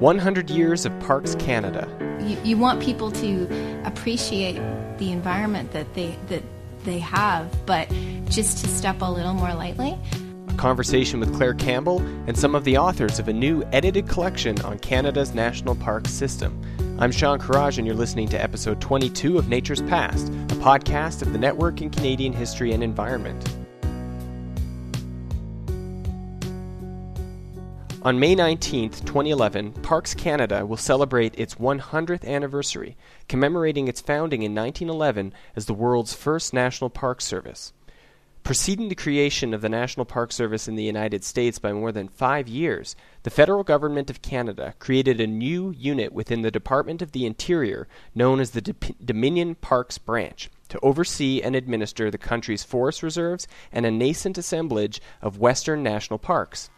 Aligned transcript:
100 0.00 0.48
Years 0.48 0.86
of 0.86 0.98
Parks 1.00 1.34
Canada. 1.34 1.86
You, 2.22 2.38
you 2.42 2.56
want 2.56 2.82
people 2.82 3.10
to 3.12 3.82
appreciate 3.84 4.54
the 4.96 5.12
environment 5.12 5.72
that 5.72 5.92
they, 5.92 6.16
that 6.28 6.42
they 6.84 6.98
have, 6.98 7.54
but 7.66 7.86
just 8.24 8.64
to 8.64 8.68
step 8.68 9.02
a 9.02 9.10
little 9.10 9.34
more 9.34 9.52
lightly. 9.52 9.98
A 10.48 10.54
conversation 10.54 11.20
with 11.20 11.34
Claire 11.34 11.52
Campbell 11.52 12.00
and 12.26 12.36
some 12.38 12.54
of 12.54 12.64
the 12.64 12.78
authors 12.78 13.18
of 13.18 13.28
a 13.28 13.32
new 13.34 13.62
edited 13.72 14.08
collection 14.08 14.58
on 14.62 14.78
Canada's 14.78 15.34
national 15.34 15.74
park 15.74 16.08
system. 16.08 16.58
I'm 16.98 17.12
Sean 17.12 17.38
Kheraj, 17.38 17.76
and 17.76 17.86
you're 17.86 17.96
listening 17.96 18.28
to 18.28 18.42
episode 18.42 18.80
22 18.80 19.36
of 19.36 19.48
Nature's 19.48 19.82
Past, 19.82 20.28
a 20.28 20.56
podcast 20.60 21.20
of 21.20 21.32
the 21.32 21.38
Network 21.38 21.82
in 21.82 21.90
Canadian 21.90 22.32
History 22.32 22.72
and 22.72 22.82
Environment. 22.82 23.59
On 28.02 28.18
May 28.18 28.34
19, 28.34 28.88
2011, 28.92 29.72
Parks 29.82 30.14
Canada 30.14 30.64
will 30.64 30.78
celebrate 30.78 31.38
its 31.38 31.56
100th 31.56 32.24
anniversary, 32.24 32.96
commemorating 33.28 33.88
its 33.88 34.00
founding 34.00 34.42
in 34.42 34.54
1911 34.54 35.34
as 35.54 35.66
the 35.66 35.74
world's 35.74 36.14
first 36.14 36.54
national 36.54 36.88
park 36.88 37.20
service. 37.20 37.74
Preceding 38.42 38.88
the 38.88 38.94
creation 38.94 39.52
of 39.52 39.60
the 39.60 39.68
National 39.68 40.06
Park 40.06 40.32
Service 40.32 40.66
in 40.66 40.76
the 40.76 40.82
United 40.82 41.24
States 41.24 41.58
by 41.58 41.74
more 41.74 41.92
than 41.92 42.08
five 42.08 42.48
years, 42.48 42.96
the 43.22 43.28
federal 43.28 43.62
government 43.62 44.08
of 44.08 44.22
Canada 44.22 44.72
created 44.78 45.20
a 45.20 45.26
new 45.26 45.70
unit 45.70 46.10
within 46.10 46.40
the 46.40 46.50
Department 46.50 47.02
of 47.02 47.12
the 47.12 47.26
Interior 47.26 47.86
known 48.14 48.40
as 48.40 48.52
the 48.52 48.62
D- 48.62 48.94
Dominion 49.04 49.56
Parks 49.56 49.98
Branch 49.98 50.48
to 50.70 50.80
oversee 50.80 51.42
and 51.42 51.54
administer 51.54 52.10
the 52.10 52.16
country's 52.16 52.64
forest 52.64 53.02
reserves 53.02 53.46
and 53.70 53.84
a 53.84 53.90
nascent 53.90 54.38
assemblage 54.38 55.02
of 55.20 55.38
western 55.38 55.82
national 55.82 56.18
parks. 56.18 56.70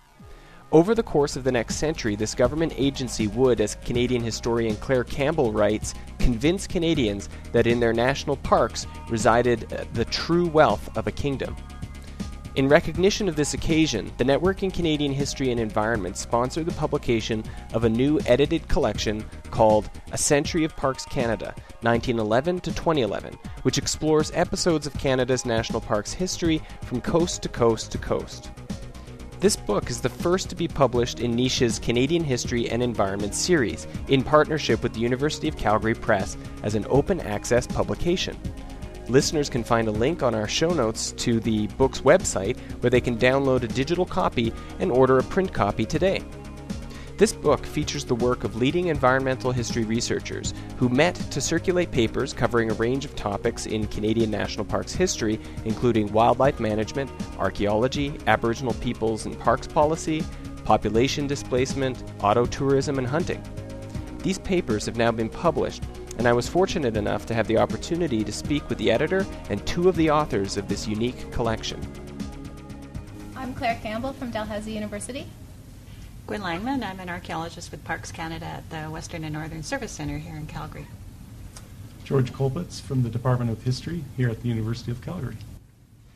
Over 0.73 0.95
the 0.95 1.03
course 1.03 1.37
of 1.37 1.45
the 1.45 1.53
next 1.53 1.77
century, 1.77 2.17
this 2.17 2.35
government 2.35 2.73
agency 2.79 3.27
would, 3.27 3.61
as 3.61 3.75
Canadian 3.85 4.23
historian 4.23 4.75
Claire 4.77 5.05
Campbell 5.05 5.53
writes, 5.53 5.93
convince 6.19 6.67
Canadians 6.67 7.29
that 7.53 7.67
in 7.67 7.79
their 7.79 7.93
national 7.93 8.37
parks 8.37 8.87
resided 9.11 9.71
uh, 9.71 9.85
the 9.93 10.07
true 10.07 10.49
wealth 10.49 10.89
of 10.97 11.07
a 11.07 11.13
kingdom. 11.13 11.55
In 12.55 12.69
recognition 12.69 13.29
of 13.29 13.37
this 13.37 13.53
occasion, 13.53 14.11
the 14.17 14.25
Network 14.25 14.63
in 14.63 14.71
Canadian 14.71 15.13
History 15.13 15.51
and 15.51 15.61
Environment 15.61 16.17
sponsored 16.17 16.65
the 16.65 16.73
publication 16.73 17.45
of 17.75 17.85
a 17.85 17.89
new 17.91 18.19
edited 18.25 18.67
collection 18.69 19.23
called 19.51 19.91
A 20.13 20.19
Century 20.19 20.65
of 20.65 20.75
Parks 20.75 21.05
Canada, 21.05 21.55
1911 21.83 22.61
to 22.61 22.71
2011, 22.73 23.35
which 23.61 23.77
explores 23.77 24.33
episodes 24.33 24.87
of 24.87 24.95
Canada's 24.95 25.45
national 25.45 25.83
parks 25.83 26.15
history 26.15 26.63
from 26.81 27.03
coast 27.03 27.43
to 27.43 27.51
coast 27.51 27.93
to 27.93 27.99
coast. 27.99 28.51
This 29.43 29.57
book 29.57 29.91
is 29.91 30.01
the 30.01 30.09
first 30.09 30.49
to 30.51 30.55
be 30.55 30.69
published 30.69 31.19
in 31.19 31.35
Niche's 31.35 31.81
Canadian 31.81 32.23
History 32.23 32.71
and 32.71 32.81
Environment 32.81 33.35
series, 33.35 33.89
in 34.07 34.23
partnership 34.23 34.85
with 34.85 34.95
the 34.95 35.01
University 35.01 35.49
of 35.49 35.57
Calgary 35.57 35.95
Press 35.95 36.37
as 36.63 36.77
an 36.77 36.87
open 36.89 37.19
access 37.19 37.67
publication. 37.67 38.39
Listeners 39.09 39.51
can 39.51 39.65
find 39.65 39.89
a 39.89 39.91
link 39.91 40.23
on 40.23 40.37
our 40.37 40.47
show 40.47 40.71
notes 40.71 41.11
to 41.17 41.41
the 41.41 41.67
book's 41.77 42.03
website 42.03 42.57
where 42.83 42.91
they 42.91 43.01
can 43.01 43.19
download 43.19 43.65
a 43.65 43.67
digital 43.67 44.07
copy 44.07 44.53
and 44.79 44.93
order 44.93 45.19
a 45.19 45.25
print 45.25 45.53
copy 45.53 45.85
today. 45.85 46.23
This 47.23 47.33
book 47.33 47.65
features 47.65 48.05
the 48.05 48.17
work 48.17 48.43
of 48.43 48.57
leading 48.57 48.89
environmental 48.89 49.53
history 49.53 49.85
researchers 49.85 50.55
who 50.77 50.89
met 50.89 51.15
to 51.15 51.41
circulate 51.41 51.93
papers 51.93 52.33
covering 52.33 52.69
a 52.69 52.75
range 52.75 53.05
of 53.05 53.15
topics 53.15 53.67
in 53.67 53.87
Canadian 53.87 54.29
national 54.29 54.65
parks 54.65 54.93
history, 54.93 55.39
including 55.65 56.13
wildlife 56.13 56.59
management, 56.59 57.09
archaeology, 57.39 58.19
Aboriginal 58.27 58.75
peoples 58.75 59.25
and 59.25 59.39
parks 59.39 59.69
policy, 59.69 60.25
population 60.65 61.29
displacement, 61.29 62.03
auto 62.25 62.45
tourism, 62.45 62.99
and 62.99 63.07
hunting. 63.07 63.41
These 64.25 64.41
papers 64.41 64.85
have 64.87 64.97
now 64.97 65.13
been 65.13 65.29
published, 65.29 65.85
and 66.19 66.27
I 66.27 66.33
was 66.33 66.49
fortunate 66.49 66.97
enough 66.97 67.25
to 67.27 67.35
have 67.35 67.47
the 67.47 67.59
opportunity 67.59 68.25
to 68.25 68.33
speak 68.33 68.69
with 68.69 68.79
the 68.79 68.91
editor 68.91 69.25
and 69.49 69.65
two 69.65 69.89
of 69.89 69.95
the 69.95 70.11
authors 70.11 70.57
of 70.57 70.67
this 70.67 70.89
unique 70.89 71.31
collection. 71.31 71.81
I'm 73.37 73.55
Claire 73.55 73.79
Campbell 73.81 74.13
from 74.13 74.33
Dalhousie 74.33 74.73
University. 74.73 75.29
Gwyn 76.27 76.41
Langemann. 76.41 76.85
I'm 76.85 77.01
an 77.01 77.09
archaeologist 77.09 77.73
with 77.73 77.85
Parks 77.85 78.13
Canada 78.13 78.47
at 78.47 78.71
the 78.71 78.85
Western 78.91 79.25
and 79.25 79.35
Northern 79.35 79.63
Service 79.63 79.91
Center 79.91 80.19
here 80.19 80.37
in 80.37 80.47
Calgary. 80.47 80.87
George 82.05 82.33
Colpitts 82.33 82.81
from 82.81 83.03
the 83.03 83.11
Department 83.11 83.51
of 83.51 83.63
History 83.63 84.05
here 84.17 84.29
at 84.29 84.41
the 84.41 84.49
University 84.49 84.93
of 84.93 85.03
Calgary. 85.03 85.37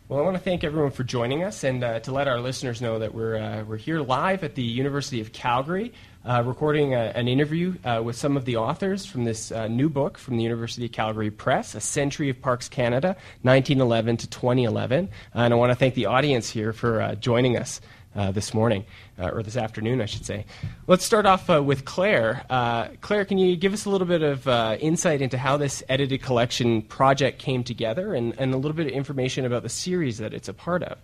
Well, 0.08 0.20
I 0.20 0.22
want 0.22 0.36
to 0.36 0.42
thank 0.42 0.62
everyone 0.62 0.92
for 0.92 1.02
joining 1.02 1.42
us 1.42 1.64
and 1.64 1.82
uh, 1.82 1.98
to 2.00 2.12
let 2.12 2.28
our 2.28 2.38
listeners 2.38 2.80
know 2.80 3.00
that 3.00 3.12
we're, 3.12 3.36
uh, 3.36 3.64
we're 3.64 3.76
here 3.76 4.00
live 4.00 4.44
at 4.44 4.54
the 4.54 4.62
University 4.62 5.20
of 5.20 5.32
Calgary, 5.32 5.92
uh, 6.24 6.44
recording 6.46 6.94
a, 6.94 7.10
an 7.16 7.26
interview 7.26 7.74
uh, 7.84 8.00
with 8.04 8.14
some 8.14 8.36
of 8.36 8.44
the 8.44 8.56
authors 8.56 9.04
from 9.04 9.24
this 9.24 9.50
uh, 9.50 9.66
new 9.66 9.88
book 9.88 10.16
from 10.16 10.36
the 10.36 10.44
University 10.44 10.86
of 10.86 10.92
Calgary 10.92 11.32
Press, 11.32 11.74
A 11.74 11.80
Century 11.80 12.30
of 12.30 12.40
Parks 12.40 12.68
Canada, 12.68 13.16
1911 13.42 14.18
to 14.18 14.30
2011. 14.30 15.08
and 15.34 15.52
I 15.52 15.56
want 15.56 15.72
to 15.72 15.74
thank 15.74 15.94
the 15.94 16.06
audience 16.06 16.48
here 16.48 16.72
for 16.72 17.02
uh, 17.02 17.16
joining 17.16 17.56
us 17.56 17.80
uh, 18.16 18.32
this 18.32 18.54
morning, 18.54 18.84
uh, 19.19 19.31
or 19.31 19.43
this 19.43 19.56
afternoon, 19.56 20.00
I 20.00 20.06
should 20.06 20.25
say. 20.25 20.44
Let's 20.87 21.04
start 21.04 21.27
off 21.27 21.49
uh, 21.50 21.62
with 21.62 21.84
Claire. 21.84 22.44
Uh, 22.49 22.88
Claire, 23.00 23.25
can 23.25 23.38
you 23.38 23.56
give 23.56 23.72
us 23.72 23.84
a 23.84 23.91
little 23.91 24.06
bit 24.06 24.22
of 24.22 24.49
uh, 24.49 24.77
insight 24.81 25.21
into 25.21 25.38
how 25.38 25.56
this 25.56 25.82
edited 25.88 26.22
collection 26.22 26.82
project 26.82 27.38
came 27.38 27.62
together 27.62 28.15
and, 28.15 28.34
and 28.38 28.54
a 28.54 28.56
little 28.56 28.77
bit 28.77 28.87
of 28.87 28.93
information 28.93 29.44
about 29.44 29.62
the 29.62 29.69
series 29.69 30.19
that 30.19 30.32
it's 30.32 30.49
a 30.49 30.54
part 30.54 30.82
of? 30.82 30.99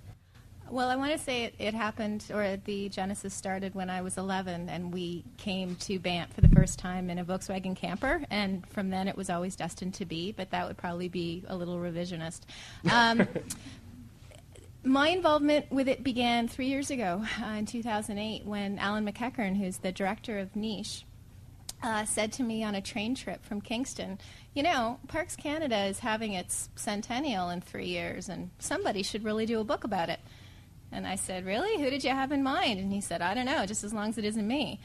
Well, 0.72 0.88
I 0.88 0.96
want 0.96 1.12
to 1.12 1.18
say 1.18 1.44
it, 1.44 1.54
it, 1.58 1.74
happened, 1.74 2.24
or 2.32 2.56
the 2.64 2.88
genesis 2.88 3.34
started 3.34 3.74
when 3.74 3.90
I 3.90 4.00
was 4.00 4.16
11, 4.16 4.70
and 4.70 4.90
we 4.90 5.22
came 5.36 5.76
to 5.80 5.98
Banff 5.98 6.32
for 6.32 6.40
the 6.40 6.48
first 6.48 6.78
time 6.78 7.10
in 7.10 7.18
a 7.18 7.24
Volkswagen 7.26 7.76
camper, 7.76 8.22
and 8.30 8.66
from 8.68 8.88
then 8.88 9.06
it 9.06 9.14
was 9.14 9.28
always 9.28 9.54
destined 9.54 9.92
to 9.94 10.06
be, 10.06 10.32
but 10.32 10.50
that 10.52 10.66
would 10.66 10.78
probably 10.78 11.10
be 11.10 11.44
a 11.48 11.54
little 11.54 11.76
revisionist. 11.76 12.40
Um, 12.90 13.28
my 14.84 15.08
involvement 15.08 15.70
with 15.70 15.88
it 15.88 16.02
began 16.02 16.48
three 16.48 16.66
years 16.66 16.90
ago 16.90 17.24
uh, 17.42 17.50
in 17.50 17.66
2008 17.66 18.44
when 18.44 18.78
Alan 18.78 19.06
MacEachern, 19.06 19.56
who's 19.56 19.78
the 19.78 19.92
director 19.92 20.38
of 20.38 20.56
Niche, 20.56 21.04
uh, 21.82 22.04
said 22.04 22.32
to 22.32 22.42
me 22.42 22.62
on 22.62 22.74
a 22.74 22.80
train 22.80 23.14
trip 23.14 23.44
from 23.44 23.60
Kingston, 23.60 24.18
You 24.54 24.62
know, 24.62 24.98
Parks 25.08 25.36
Canada 25.36 25.84
is 25.84 26.00
having 26.00 26.32
its 26.32 26.68
centennial 26.76 27.50
in 27.50 27.60
three 27.60 27.86
years, 27.86 28.28
and 28.28 28.50
somebody 28.58 29.02
should 29.02 29.24
really 29.24 29.46
do 29.46 29.60
a 29.60 29.64
book 29.64 29.84
about 29.84 30.08
it. 30.08 30.20
And 30.90 31.06
I 31.06 31.16
said, 31.16 31.46
Really? 31.46 31.82
Who 31.82 31.90
did 31.90 32.04
you 32.04 32.10
have 32.10 32.32
in 32.32 32.42
mind? 32.42 32.78
And 32.78 32.92
he 32.92 33.00
said, 33.00 33.22
I 33.22 33.34
don't 33.34 33.46
know, 33.46 33.66
just 33.66 33.84
as 33.84 33.92
long 33.92 34.10
as 34.10 34.18
it 34.18 34.24
isn't 34.24 34.46
me. 34.46 34.80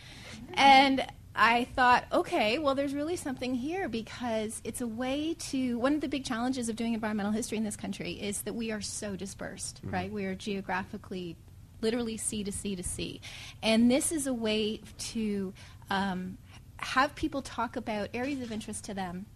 And 0.53 1.05
I 1.37 1.65
thought, 1.65 2.05
okay, 2.11 2.57
well, 2.57 2.73
there's 2.73 2.95
really 2.95 3.15
something 3.15 3.53
here 3.53 3.87
because 3.87 4.59
it's 4.63 4.81
a 4.81 4.87
way 4.87 5.35
to. 5.51 5.77
One 5.77 5.93
of 5.93 6.01
the 6.01 6.07
big 6.07 6.25
challenges 6.25 6.67
of 6.67 6.75
doing 6.75 6.93
environmental 6.93 7.31
history 7.31 7.59
in 7.59 7.63
this 7.63 7.75
country 7.75 8.13
is 8.13 8.41
that 8.41 8.53
we 8.53 8.71
are 8.71 8.81
so 8.81 9.15
dispersed, 9.15 9.77
mm-hmm. 9.77 9.93
right? 9.93 10.11
We 10.11 10.25
are 10.25 10.33
geographically, 10.33 11.37
literally 11.81 12.17
sea 12.17 12.43
to 12.43 12.51
sea 12.51 12.75
to 12.75 12.83
sea. 12.83 13.21
And 13.61 13.89
this 13.91 14.11
is 14.11 14.25
a 14.25 14.33
way 14.33 14.81
to 14.97 15.53
um, 15.91 16.39
have 16.77 17.13
people 17.13 17.43
talk 17.43 17.75
about 17.75 18.09
areas 18.15 18.41
of 18.41 18.51
interest 18.51 18.85
to 18.85 18.95
them 18.95 19.27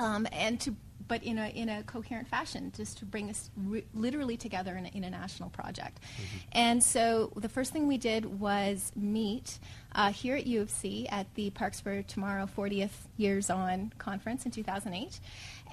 um, 0.00 0.26
and 0.32 0.60
to 0.60 0.74
but 1.08 1.22
in 1.22 1.38
a, 1.38 1.48
in 1.48 1.68
a 1.68 1.82
coherent 1.84 2.28
fashion, 2.28 2.72
just 2.76 2.98
to 2.98 3.04
bring 3.04 3.30
us 3.30 3.50
re- 3.56 3.84
literally 3.94 4.36
together 4.36 4.76
in 4.76 4.86
a, 4.86 4.88
in 4.88 5.04
a 5.04 5.10
national 5.10 5.50
project. 5.50 6.00
Mm-hmm. 6.00 6.38
And 6.52 6.82
so 6.82 7.32
the 7.36 7.48
first 7.48 7.72
thing 7.72 7.86
we 7.86 7.98
did 7.98 8.24
was 8.40 8.92
meet 8.96 9.58
uh, 9.94 10.12
here 10.12 10.36
at 10.36 10.46
U 10.46 10.60
of 10.60 10.70
C 10.70 11.06
at 11.08 11.26
the 11.34 11.50
Parks 11.50 11.80
for 11.80 12.02
Tomorrow 12.02 12.48
40th 12.56 12.90
Years 13.16 13.50
On 13.50 13.92
conference 13.98 14.44
in 14.44 14.50
2008. 14.50 15.20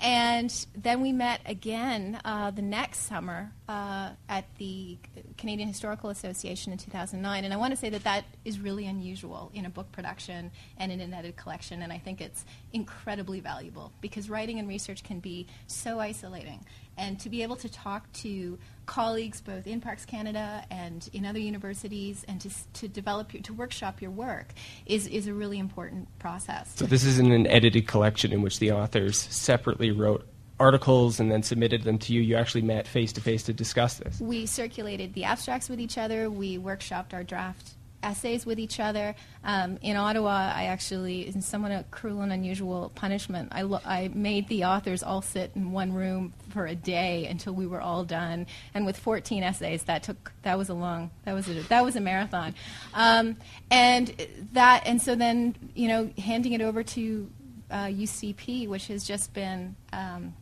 And 0.02 0.54
then 0.76 1.02
we 1.02 1.12
met 1.12 1.42
again 1.46 2.20
uh, 2.26 2.52
the 2.52 2.62
next 2.62 3.00
summer 3.00 3.52
uh, 3.70 4.10
at 4.28 4.46
the 4.58 4.98
Canadian 5.38 5.68
Historical 5.68 6.10
Association 6.10 6.72
in 6.72 6.78
2009. 6.78 7.46
And 7.46 7.54
I 7.54 7.58
want 7.58 7.72
to 7.72 7.78
say 7.78 7.90
that 7.90 8.04
that 8.04 8.26
is 8.44 8.60
really 8.60 8.86
unusual 8.86 9.52
in 9.54 9.66
a 9.66 9.70
book 9.70 9.92
production 9.92 10.52
and 10.78 10.92
in 10.92 11.00
an 11.00 11.14
edited 11.14 11.38
collection. 11.38 11.82
And 11.82 11.94
I 11.94 12.00
think 12.00 12.22
it's 12.22 12.44
incredibly 12.74 13.40
valuable 13.40 13.94
because 14.02 14.30
writing 14.30 14.60
and 14.60 14.68
research 14.68 15.04
can 15.04 15.20
be 15.20 15.48
so 15.68 16.00
isolating 16.00 16.66
and 16.98 17.20
to 17.20 17.30
be 17.30 17.44
able 17.44 17.56
to 17.58 17.70
talk 17.70 18.12
to 18.14 18.58
colleagues 18.86 19.42
both 19.42 19.68
in 19.68 19.82
Parks 19.82 20.06
Canada 20.06 20.64
and 20.70 21.10
in 21.14 21.26
other 21.26 21.40
universities 21.40 22.26
and 22.28 22.42
to, 22.42 22.50
to 22.74 22.88
develop 22.88 23.34
your, 23.34 23.42
to 23.44 23.54
workshop 23.54 24.02
your 24.02 24.12
work 24.12 24.54
is, 24.86 25.08
is 25.08 25.28
a 25.28 25.34
really 25.34 25.60
important 25.60 26.08
process. 26.20 26.72
So 26.76 26.86
this 26.86 27.06
isn't 27.06 27.32
an 27.32 27.48
edited 27.48 27.88
collection 27.88 28.32
in 28.32 28.42
which 28.42 28.60
the 28.60 28.72
authors 28.72 29.18
separately 29.18 29.92
wrote 29.92 30.28
articles 30.60 31.20
and 31.20 31.32
then 31.32 31.44
submitted 31.44 31.84
them 31.84 31.98
to 32.00 32.14
you. 32.14 32.22
You 32.22 32.36
actually 32.36 32.62
met 32.62 32.88
face 32.88 33.12
to 33.14 33.22
face 33.22 33.44
to 33.44 33.54
discuss 33.54 33.96
this. 33.96 34.20
We 34.20 34.46
circulated 34.46 35.14
the 35.14 35.24
abstracts 35.24 35.70
with 35.70 35.80
each 35.80 35.98
other. 35.98 36.30
We 36.30 36.58
workshopped 36.58 37.14
our 37.14 37.24
draft 37.24 37.74
essays 38.04 38.46
with 38.46 38.60
each 38.60 38.80
other. 38.80 39.16
Um, 39.44 39.78
in 39.82 39.96
Ottawa, 39.96 40.52
I 40.56 40.66
actually, 40.66 41.28
in 41.28 41.42
somewhat 41.42 41.72
a 41.72 41.86
cruel 41.92 42.22
and 42.22 42.32
unusual 42.32 42.92
punishment, 42.96 43.50
I, 43.52 43.64
lo- 43.64 43.82
I 43.86 44.10
made 44.14 44.48
the 44.48 44.66
authors 44.66 45.04
all 45.04 45.22
sit 45.22 45.52
in 45.56 45.72
one 45.72 45.94
room 45.94 46.34
for 46.50 46.66
a 46.66 46.76
day 46.76 47.26
until 47.26 47.54
we 47.54 47.68
were 47.68 47.82
all 47.82 48.04
done. 48.04 48.48
And 48.74 48.86
with 48.86 48.98
14 48.98 49.44
essays, 49.44 49.84
that 49.84 50.04
took 50.04 50.32
that 50.44 50.58
was 50.58 50.70
a 50.70 50.74
long 50.74 51.12
that 51.26 51.34
was 51.34 51.48
a 51.48 51.54
that 51.54 51.84
was 51.84 51.96
a 51.96 52.02
marathon. 52.02 52.56
Um, 52.94 53.38
and 53.72 54.14
that 54.54 54.84
and 54.86 55.02
so 55.02 55.16
then 55.16 55.56
you 55.76 55.88
know 55.88 56.12
handing 56.18 56.54
it 56.54 56.62
over 56.62 56.84
to 56.84 57.30
uh, 57.72 57.86
UCP, 57.86 58.68
which 58.68 58.88
has 58.88 59.04
just 59.04 59.34
been. 59.34 59.76
Um, 59.92 60.34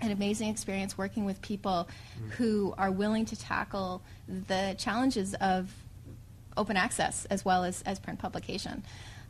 an 0.00 0.10
amazing 0.10 0.50
experience 0.50 0.98
working 0.98 1.24
with 1.24 1.40
people 1.40 1.88
who 2.36 2.74
are 2.76 2.90
willing 2.90 3.24
to 3.24 3.36
tackle 3.36 4.02
the 4.28 4.74
challenges 4.78 5.34
of 5.34 5.72
open 6.56 6.76
access 6.76 7.24
as 7.26 7.44
well 7.44 7.64
as, 7.64 7.82
as 7.82 7.98
print 7.98 8.18
publication. 8.18 8.82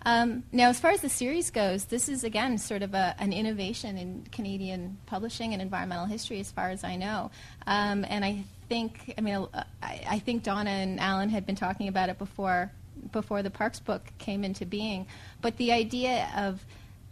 Um, 0.06 0.44
now, 0.52 0.68
as 0.68 0.78
far 0.78 0.90
as 0.90 1.00
the 1.00 1.08
series 1.08 1.50
goes, 1.50 1.86
this 1.86 2.08
is 2.08 2.24
again 2.24 2.58
sort 2.58 2.82
of 2.82 2.92
a, 2.92 3.14
an 3.18 3.32
innovation 3.32 3.96
in 3.96 4.26
Canadian 4.30 4.98
publishing 5.06 5.54
and 5.54 5.62
environmental 5.62 6.04
history, 6.04 6.40
as 6.40 6.50
far 6.50 6.68
as 6.68 6.84
I 6.84 6.96
know. 6.96 7.30
Um, 7.66 8.04
and 8.08 8.22
I 8.24 8.44
think, 8.68 9.14
I 9.16 9.22
mean, 9.22 9.46
I, 9.82 10.00
I 10.08 10.18
think 10.18 10.42
Donna 10.42 10.70
and 10.70 11.00
Alan 11.00 11.30
had 11.30 11.46
been 11.46 11.56
talking 11.56 11.88
about 11.88 12.10
it 12.10 12.18
before 12.18 12.70
before 13.12 13.42
the 13.42 13.50
Parks 13.50 13.80
book 13.80 14.02
came 14.18 14.44
into 14.44 14.64
being. 14.66 15.06
But 15.40 15.56
the 15.56 15.72
idea 15.72 16.30
of 16.36 16.64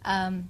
um, 0.05 0.49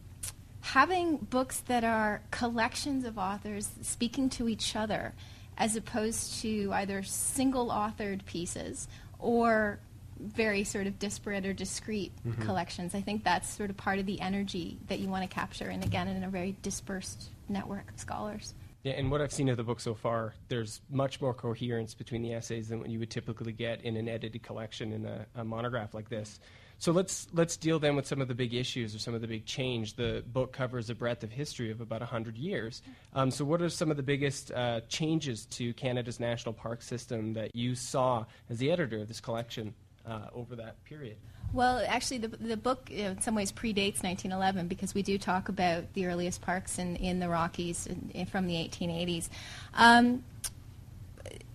having 0.62 1.18
books 1.18 1.62
that 1.62 1.84
are 1.84 2.22
collections 2.32 3.06
of 3.06 3.18
authors 3.18 3.70
speaking 3.82 4.30
to 4.32 4.48
each 4.48 4.76
other 4.76 5.14
as 5.58 5.76
opposed 5.76 6.42
to 6.42 6.72
either 6.74 7.04
single 7.04 7.68
authored 7.68 8.26
pieces 8.26 8.88
or 9.24 9.80
very 10.20 10.64
sort 10.64 10.86
of 10.86 11.00
disparate 11.00 11.46
or 11.46 11.54
discrete 11.54 12.12
mm-hmm. 12.28 12.42
collections. 12.44 12.94
I 12.94 13.02
think 13.02 13.24
that's 13.24 13.50
sort 13.50 13.70
of 13.70 13.78
part 13.78 14.00
of 14.00 14.06
the 14.06 14.22
energy 14.22 14.78
that 14.88 15.00
you 15.00 15.08
want 15.08 15.28
to 15.28 15.34
capture, 15.34 15.70
and 15.70 15.84
again, 15.84 16.08
in 16.08 16.24
a 16.24 16.30
very 16.30 16.56
dispersed 16.62 17.30
network 17.50 17.90
of 17.92 18.00
scholars. 18.00 18.54
Yeah, 18.84 18.94
and 18.94 19.10
what 19.10 19.22
I've 19.22 19.32
seen 19.32 19.48
of 19.48 19.56
the 19.56 19.64
book 19.64 19.80
so 19.80 19.96
far, 19.96 20.34
there's 20.50 20.82
much 20.90 21.22
more 21.22 21.34
coherence 21.34 21.94
between 21.94 22.22
the 22.22 22.34
essays 22.34 22.68
than 22.68 22.80
what 22.80 22.90
you 22.90 23.00
would 23.00 23.10
typically 23.10 23.54
get 23.54 23.82
in 23.82 23.96
an 23.96 24.10
edited 24.10 24.44
collection 24.44 24.92
in 24.92 25.06
a, 25.06 25.26
a 25.36 25.44
monograph 25.44 25.94
like 25.94 26.10
this. 26.10 26.42
So 26.84 26.92
let's 26.92 27.28
let's 27.32 27.56
deal 27.56 27.80
then 27.80 27.96
with 27.96 28.06
some 28.06 28.20
of 28.20 28.28
the 28.28 28.36
big 28.36 28.54
issues 28.54 28.94
or 28.94 29.00
some 29.00 29.14
of 29.14 29.22
the 29.22 29.28
big 29.28 29.46
change. 29.46 29.96
The 29.96 30.22
book 30.34 30.52
covers 30.52 30.90
a 30.90 30.96
breadth 30.96 31.24
of 31.24 31.32
history 31.32 31.72
of 31.72 31.80
about 31.80 32.02
100 32.02 32.38
years. 32.38 32.82
Um, 33.14 33.32
so 33.32 33.46
what 33.46 33.62
are 33.62 33.70
some 33.70 33.90
of 33.90 33.96
the 33.96 34.04
biggest 34.04 34.52
uh, 34.52 34.82
changes 34.90 35.46
to 35.52 35.74
Canada's 35.76 36.20
national 36.20 36.52
park 36.52 36.82
system 36.82 37.32
that 37.36 37.56
you 37.56 37.74
saw 37.74 38.26
as 38.50 38.58
the 38.58 38.70
editor 38.70 38.98
of 38.98 39.08
this 39.08 39.22
collection 39.22 39.74
uh, 40.06 40.28
over 40.36 40.58
that 40.58 40.84
period? 40.84 41.16
Well, 41.54 41.82
actually, 41.88 42.18
the, 42.18 42.28
the 42.28 42.58
book 42.58 42.92
in 42.92 43.22
some 43.22 43.34
ways 43.34 43.54
predates 43.54 44.04
1911 44.04 44.68
because 44.68 44.94
we 44.94 45.04
do 45.04 45.18
talk 45.18 45.48
about 45.48 45.86
the 45.94 46.08
earliest 46.08 46.42
parks 46.42 46.80
in, 46.80 46.98
in 46.98 47.20
the 47.20 47.30
Rockies 47.30 47.88
in, 47.88 48.12
in, 48.14 48.26
from 48.26 48.46
the 48.46 48.56
1880s. 48.56 49.30
Um, 49.74 50.26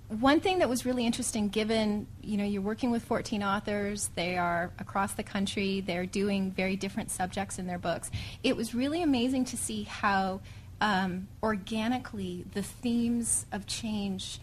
one 0.08 0.40
thing 0.40 0.60
that 0.60 0.68
was 0.68 0.86
really 0.86 1.04
interesting, 1.04 1.48
given 1.48 2.06
you 2.22 2.36
know 2.36 2.44
you're 2.44 2.62
working 2.62 2.90
with 2.90 3.04
14 3.04 3.42
authors, 3.42 4.10
they 4.14 4.38
are 4.38 4.72
across 4.78 5.12
the 5.12 5.22
country, 5.22 5.82
they're 5.82 6.06
doing 6.06 6.50
very 6.50 6.76
different 6.76 7.10
subjects 7.10 7.58
in 7.58 7.66
their 7.66 7.78
books. 7.78 8.10
It 8.42 8.56
was 8.56 8.74
really 8.74 9.02
amazing 9.02 9.44
to 9.46 9.56
see 9.56 9.82
how 9.82 10.40
um, 10.80 11.28
organically 11.42 12.44
the 12.54 12.62
themes 12.62 13.44
of 13.52 13.66
change 13.66 14.40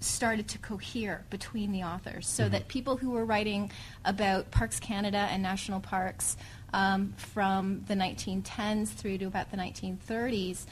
started 0.00 0.46
to 0.48 0.58
cohere 0.58 1.24
between 1.30 1.72
the 1.72 1.82
authors 1.82 2.26
so 2.28 2.44
mm-hmm. 2.44 2.52
that 2.52 2.68
people 2.68 2.96
who 2.96 3.10
were 3.10 3.24
writing 3.24 3.70
about 4.04 4.50
Parks 4.50 4.78
Canada 4.78 5.26
and 5.30 5.42
national 5.42 5.80
parks 5.80 6.36
um, 6.72 7.14
from 7.16 7.82
the 7.88 7.94
1910s 7.94 8.88
through 8.88 9.18
to 9.18 9.24
about 9.24 9.50
the 9.50 9.56
1930s 9.56 10.66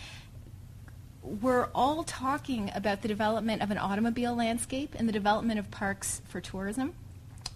were 1.26 1.68
all 1.74 2.04
talking 2.04 2.70
about 2.74 3.02
the 3.02 3.08
development 3.08 3.62
of 3.62 3.70
an 3.70 3.78
automobile 3.78 4.34
landscape 4.34 4.94
and 4.96 5.08
the 5.08 5.12
development 5.12 5.58
of 5.58 5.70
parks 5.70 6.22
for 6.28 6.40
tourism 6.40 6.94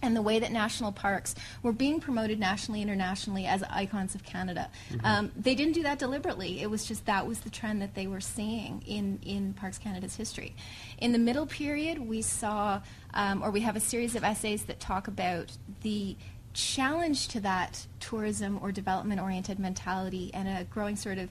and 0.02 0.16
the 0.16 0.22
way 0.22 0.38
that 0.38 0.50
national 0.50 0.92
parks 0.92 1.34
were 1.62 1.72
being 1.72 2.00
promoted 2.00 2.38
nationally, 2.38 2.82
internationally 2.82 3.46
as 3.46 3.62
icons 3.64 4.14
of 4.14 4.24
Canada. 4.24 4.70
Mm-hmm. 4.90 5.06
Um, 5.06 5.32
they 5.36 5.54
didn't 5.54 5.74
do 5.74 5.82
that 5.82 5.98
deliberately. 5.98 6.62
It 6.62 6.70
was 6.70 6.86
just 6.86 7.06
that 7.06 7.26
was 7.26 7.40
the 7.40 7.50
trend 7.50 7.82
that 7.82 7.94
they 7.94 8.06
were 8.06 8.20
seeing 8.20 8.82
in, 8.86 9.18
in 9.22 9.52
Parks 9.52 9.78
Canada's 9.78 10.16
history. 10.16 10.54
In 10.98 11.12
the 11.12 11.18
middle 11.18 11.46
period, 11.46 11.98
we 11.98 12.22
saw, 12.22 12.80
um, 13.14 13.42
or 13.42 13.50
we 13.50 13.60
have 13.60 13.76
a 13.76 13.80
series 13.80 14.16
of 14.16 14.24
essays 14.24 14.64
that 14.64 14.80
talk 14.80 15.06
about 15.06 15.52
the 15.82 16.16
challenge 16.52 17.28
to 17.28 17.40
that 17.40 17.86
tourism 18.00 18.58
or 18.60 18.72
development 18.72 19.20
oriented 19.20 19.58
mentality 19.58 20.30
and 20.34 20.48
a 20.48 20.64
growing 20.64 20.96
sort 20.96 21.18
of 21.18 21.28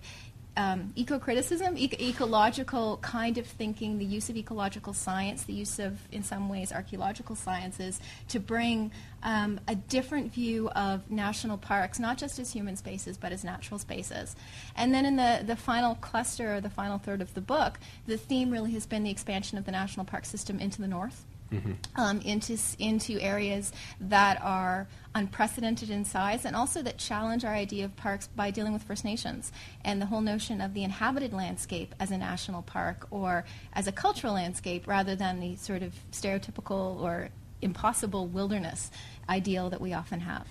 um, 0.58 0.92
eco-criticism, 0.96 1.78
e- 1.78 1.92
ecological 2.00 2.98
kind 2.98 3.38
of 3.38 3.46
thinking, 3.46 3.98
the 3.98 4.06
use 4.06 4.30
of 4.30 4.36
ecological 4.36 4.94
science, 4.94 5.44
the 5.44 5.54
use 5.54 5.80
of, 5.80 6.00
in 6.12 6.24
some 6.24 6.50
ways, 6.50 6.72
archaeological 6.72 7.36
sciences 7.36 8.00
to 8.28 8.40
bring 8.40 8.92
um, 9.24 9.60
a 9.68 9.76
different 9.76 10.34
view 10.34 10.70
of 10.70 11.10
national 11.10 11.58
parks, 11.58 12.00
not 12.00 12.18
just 12.18 12.40
as 12.40 12.52
human 12.52 12.76
spaces, 12.76 13.18
but 13.18 13.32
as 13.32 13.44
natural 13.44 13.80
spaces. 13.80 14.36
And 14.76 14.94
then 14.94 15.06
in 15.06 15.16
the, 15.16 15.44
the 15.46 15.56
final 15.56 15.96
cluster, 15.96 16.56
or 16.56 16.62
the 16.62 16.70
final 16.70 16.98
third 16.98 17.22
of 17.22 17.34
the 17.34 17.42
book, 17.42 17.80
the 18.08 18.18
theme 18.18 18.52
really 18.52 18.72
has 18.72 18.86
been 18.86 19.04
the 19.04 19.12
expansion 19.12 19.58
of 19.58 19.66
the 19.66 19.72
national 19.72 20.06
park 20.06 20.26
system 20.26 20.60
into 20.60 20.82
the 20.82 20.88
north. 20.88 21.26
Mm-hmm. 21.52 21.72
Um, 21.96 22.22
into 22.22 22.58
into 22.78 23.20
areas 23.20 23.72
that 24.00 24.40
are 24.44 24.88
unprecedented 25.16 25.90
in 25.90 26.06
size, 26.06 26.46
and 26.46 26.56
also 26.56 26.84
that 26.84 27.00
challenge 27.00 27.44
our 27.44 27.54
idea 27.54 27.86
of 27.86 27.96
parks 27.96 28.28
by 28.28 28.52
dealing 28.52 28.72
with 28.72 28.84
First 28.84 29.04
Nations 29.04 29.52
and 29.84 30.00
the 30.00 30.06
whole 30.06 30.22
notion 30.22 30.62
of 30.62 30.76
the 30.76 30.84
inhabited 30.84 31.34
landscape 31.34 31.96
as 32.00 32.12
a 32.12 32.18
national 32.20 32.62
park 32.62 33.08
or 33.10 33.46
as 33.74 33.88
a 33.88 33.92
cultural 33.92 34.34
landscape, 34.34 34.88
rather 34.88 35.16
than 35.16 35.40
the 35.40 35.56
sort 35.56 35.82
of 35.82 35.96
stereotypical 36.12 37.02
or 37.02 37.30
impossible 37.62 38.28
wilderness 38.28 38.92
ideal 39.28 39.72
that 39.72 39.82
we 39.82 39.94
often 39.94 40.20
have. 40.20 40.48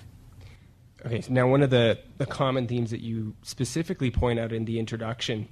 Okay, 1.06 1.21
so 1.21 1.33
now 1.33 1.47
one 1.49 1.62
of 1.62 1.71
the, 1.71 1.99
the 2.17 2.27
common 2.27 2.67
themes 2.67 2.91
that 2.91 3.00
you 3.00 3.35
specifically 3.43 4.11
point 4.11 4.41
out 4.41 4.53
in 4.53 4.65
the 4.65 4.81
introduction 4.81 5.49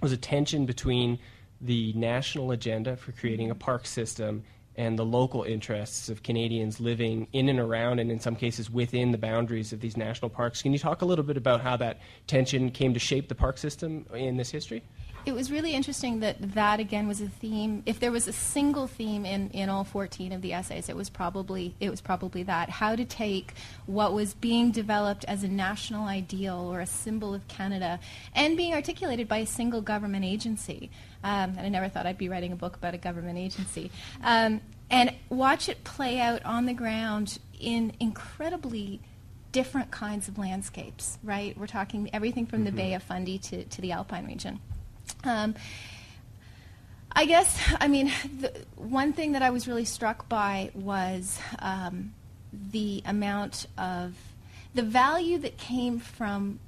was 0.00 0.12
a 0.12 0.16
tension 0.16 0.64
between 0.64 1.18
the 1.60 1.92
national 1.92 2.52
agenda 2.52 2.96
for 2.96 3.12
creating 3.12 3.50
a 3.50 3.54
park 3.54 3.84
system 3.84 4.44
and 4.78 4.96
the 4.96 5.04
local 5.04 5.42
interests 5.42 6.08
of 6.08 6.22
Canadians 6.22 6.78
living 6.78 7.26
in 7.32 7.48
and 7.48 7.58
around, 7.58 7.98
and 7.98 8.12
in 8.12 8.20
some 8.20 8.36
cases 8.36 8.70
within 8.70 9.10
the 9.10 9.18
boundaries 9.18 9.72
of 9.72 9.80
these 9.80 9.96
national 9.96 10.30
parks. 10.30 10.62
Can 10.62 10.72
you 10.72 10.78
talk 10.78 11.02
a 11.02 11.04
little 11.04 11.24
bit 11.24 11.36
about 11.36 11.60
how 11.60 11.76
that 11.78 11.98
tension 12.28 12.70
came 12.70 12.94
to 12.94 13.00
shape 13.00 13.28
the 13.28 13.34
park 13.34 13.58
system 13.58 14.06
in 14.14 14.36
this 14.36 14.50
history? 14.50 14.84
It 15.28 15.34
was 15.34 15.50
really 15.50 15.74
interesting 15.74 16.20
that 16.20 16.54
that 16.54 16.80
again 16.80 17.06
was 17.06 17.20
a 17.20 17.28
theme. 17.28 17.82
If 17.84 18.00
there 18.00 18.10
was 18.10 18.26
a 18.26 18.32
single 18.32 18.86
theme 18.86 19.26
in, 19.26 19.50
in 19.50 19.68
all 19.68 19.84
14 19.84 20.32
of 20.32 20.40
the 20.40 20.54
essays, 20.54 20.88
it 20.88 20.96
was 20.96 21.10
probably 21.10 21.74
it 21.80 21.90
was 21.90 22.00
probably 22.00 22.42
that 22.44 22.70
how 22.70 22.96
to 22.96 23.04
take 23.04 23.52
what 23.86 24.14
was 24.14 24.32
being 24.34 24.70
developed 24.70 25.24
as 25.26 25.44
a 25.44 25.48
national 25.48 26.06
ideal 26.06 26.72
or 26.72 26.80
a 26.80 26.86
symbol 26.86 27.34
of 27.34 27.46
Canada 27.46 28.00
and 28.34 28.56
being 28.56 28.72
articulated 28.72 29.28
by 29.28 29.38
a 29.38 29.46
single 29.46 29.82
government 29.82 30.24
agency 30.24 30.90
um, 31.22 31.54
and 31.56 31.60
I 31.60 31.68
never 31.68 31.88
thought 31.88 32.06
I'd 32.06 32.18
be 32.18 32.28
writing 32.28 32.52
a 32.52 32.56
book 32.56 32.76
about 32.76 32.94
a 32.94 32.98
government 32.98 33.38
agency. 33.38 33.90
Um, 34.22 34.60
and 34.90 35.14
watch 35.28 35.68
it 35.68 35.84
play 35.84 36.20
out 36.20 36.44
on 36.44 36.66
the 36.66 36.72
ground 36.72 37.38
in 37.60 37.92
incredibly 38.00 39.00
different 39.52 39.90
kinds 39.90 40.28
of 40.28 40.38
landscapes, 40.38 41.18
right? 41.22 41.56
We're 41.58 41.66
talking 41.66 42.08
everything 42.12 42.46
from 42.46 42.60
mm-hmm. 42.60 42.76
the 42.76 42.82
Bay 42.82 42.94
of 42.94 43.02
Fundy 43.02 43.38
to, 43.38 43.64
to 43.64 43.80
the 43.80 43.92
Alpine 43.92 44.26
region. 44.26 44.60
Um, 45.24 45.54
I 47.12 47.24
guess, 47.24 47.60
I 47.80 47.88
mean, 47.88 48.12
the, 48.38 48.52
one 48.76 49.12
thing 49.12 49.32
that 49.32 49.42
I 49.42 49.50
was 49.50 49.66
really 49.66 49.84
struck 49.84 50.28
by 50.28 50.70
was 50.74 51.40
um, 51.58 52.14
the 52.52 53.02
amount 53.04 53.66
of 53.76 54.14
the 54.74 54.82
value 54.82 55.38
that 55.38 55.56
came 55.56 55.98
from 55.98 56.60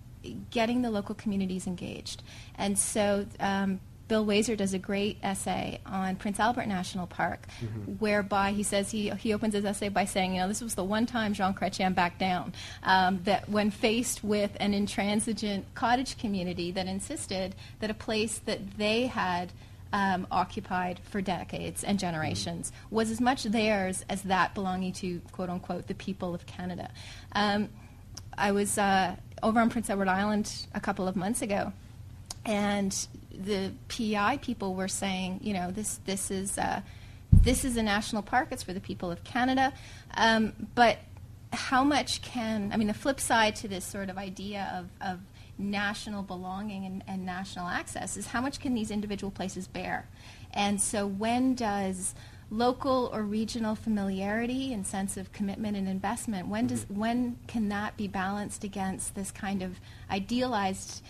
getting 0.51 0.83
the 0.83 0.91
local 0.91 1.15
communities 1.15 1.67
engaged. 1.67 2.23
And 2.57 2.79
so 2.79 3.27
um, 3.39 3.81
Bill 4.11 4.25
Waiser 4.25 4.57
does 4.57 4.75
a 4.75 4.79
great 4.79 5.19
essay 5.23 5.79
on 5.87 6.17
Prince 6.17 6.41
Albert 6.41 6.67
National 6.67 7.07
Park, 7.07 7.47
mm-hmm. 7.63 7.93
whereby 7.93 8.51
he 8.51 8.65
says 8.65 8.91
he, 8.91 9.11
he 9.11 9.33
opens 9.33 9.55
his 9.55 9.65
essay 9.65 9.89
by 9.89 10.05
saying, 10.05 10.35
you 10.35 10.41
know, 10.41 10.49
this 10.49 10.61
was 10.61 10.75
the 10.75 10.83
one 10.83 11.07
time 11.07 11.33
Jean 11.33 11.55
Chrétien 11.55 11.95
backed 11.95 12.19
down, 12.19 12.53
um, 12.83 13.21
that 13.23 13.49
when 13.49 13.71
faced 13.71 14.25
with 14.25 14.51
an 14.59 14.75
intransigent 14.75 15.65
cottage 15.77 16.19
community 16.19 16.73
that 16.73 16.89
insisted 16.89 17.55
that 17.79 17.89
a 17.89 17.95
place 17.95 18.39
that 18.47 18.59
they 18.77 19.07
had 19.07 19.53
um, 19.93 20.27
occupied 20.33 20.99
for 21.05 21.21
decades 21.21 21.85
and 21.85 22.01
generations 22.01 22.73
mm-hmm. 22.73 22.97
was 22.97 23.13
as 23.13 23.21
much 23.21 23.45
theirs 23.45 24.05
as 24.09 24.23
that 24.23 24.57
belonging 24.57 24.93
to, 24.95 25.21
quote 25.31 25.51
unquote, 25.51 25.87
the 25.87 25.95
people 25.95 26.35
of 26.35 26.45
Canada. 26.47 26.91
Um, 27.31 27.69
I 28.37 28.51
was 28.51 28.77
uh, 28.77 29.15
over 29.41 29.61
on 29.61 29.71
Prince 29.71 29.89
Edward 29.89 30.09
Island 30.09 30.53
a 30.75 30.81
couple 30.81 31.07
of 31.07 31.15
months 31.15 31.43
ago, 31.43 31.73
and 32.45 33.07
the 33.33 33.73
PI 33.89 34.39
people 34.39 34.75
were 34.75 34.89
saying, 34.89 35.41
you 35.43 35.53
know, 35.53 35.71
this 35.71 36.01
this 36.05 36.31
is 36.31 36.59
uh, 36.59 36.81
this 37.33 37.65
is 37.65 37.77
a 37.77 37.83
national 37.83 38.23
park. 38.23 38.49
It's 38.51 38.63
for 38.63 38.73
the 38.73 38.81
people 38.81 39.11
of 39.11 39.23
Canada. 39.25 39.73
Um, 40.15 40.53
but 40.75 40.99
how 41.53 41.83
much 41.83 42.23
can, 42.23 42.71
I 42.73 42.77
mean, 42.77 42.89
the 42.89 42.95
flip 42.95 43.21
side 43.21 43.57
to 43.57 43.69
this 43.69 43.85
sort 43.85 44.09
of 44.09 44.19
idea 44.19 44.71
of, 44.79 45.09
of 45.09 45.21
national 45.59 46.23
belonging 46.23 46.87
and, 46.87 47.03
and 47.07 47.27
national 47.27 47.69
access 47.69 48.17
is 48.17 48.27
how 48.29 48.41
much 48.41 48.61
can 48.61 48.75
these 48.75 48.91
individual 48.91 49.31
places 49.31 49.67
bear? 49.67 50.09
And 50.53 50.81
so 50.81 51.07
when 51.07 51.55
does 51.55 52.15
local 52.51 53.11
or 53.13 53.23
regional 53.23 53.75
familiarity 53.75 54.73
and 54.73 54.87
sense 54.87 55.17
of 55.17 55.33
commitment 55.33 55.77
and 55.77 55.89
investment 55.89 56.49
when 56.49 56.67
does 56.67 56.85
when 56.89 57.37
can 57.47 57.69
that 57.69 57.97
be 57.97 58.09
balanced 58.09 58.65
against 58.65 59.15
this 59.15 59.31
kind 59.31 59.63
of 59.63 59.79
idealized 60.11 61.01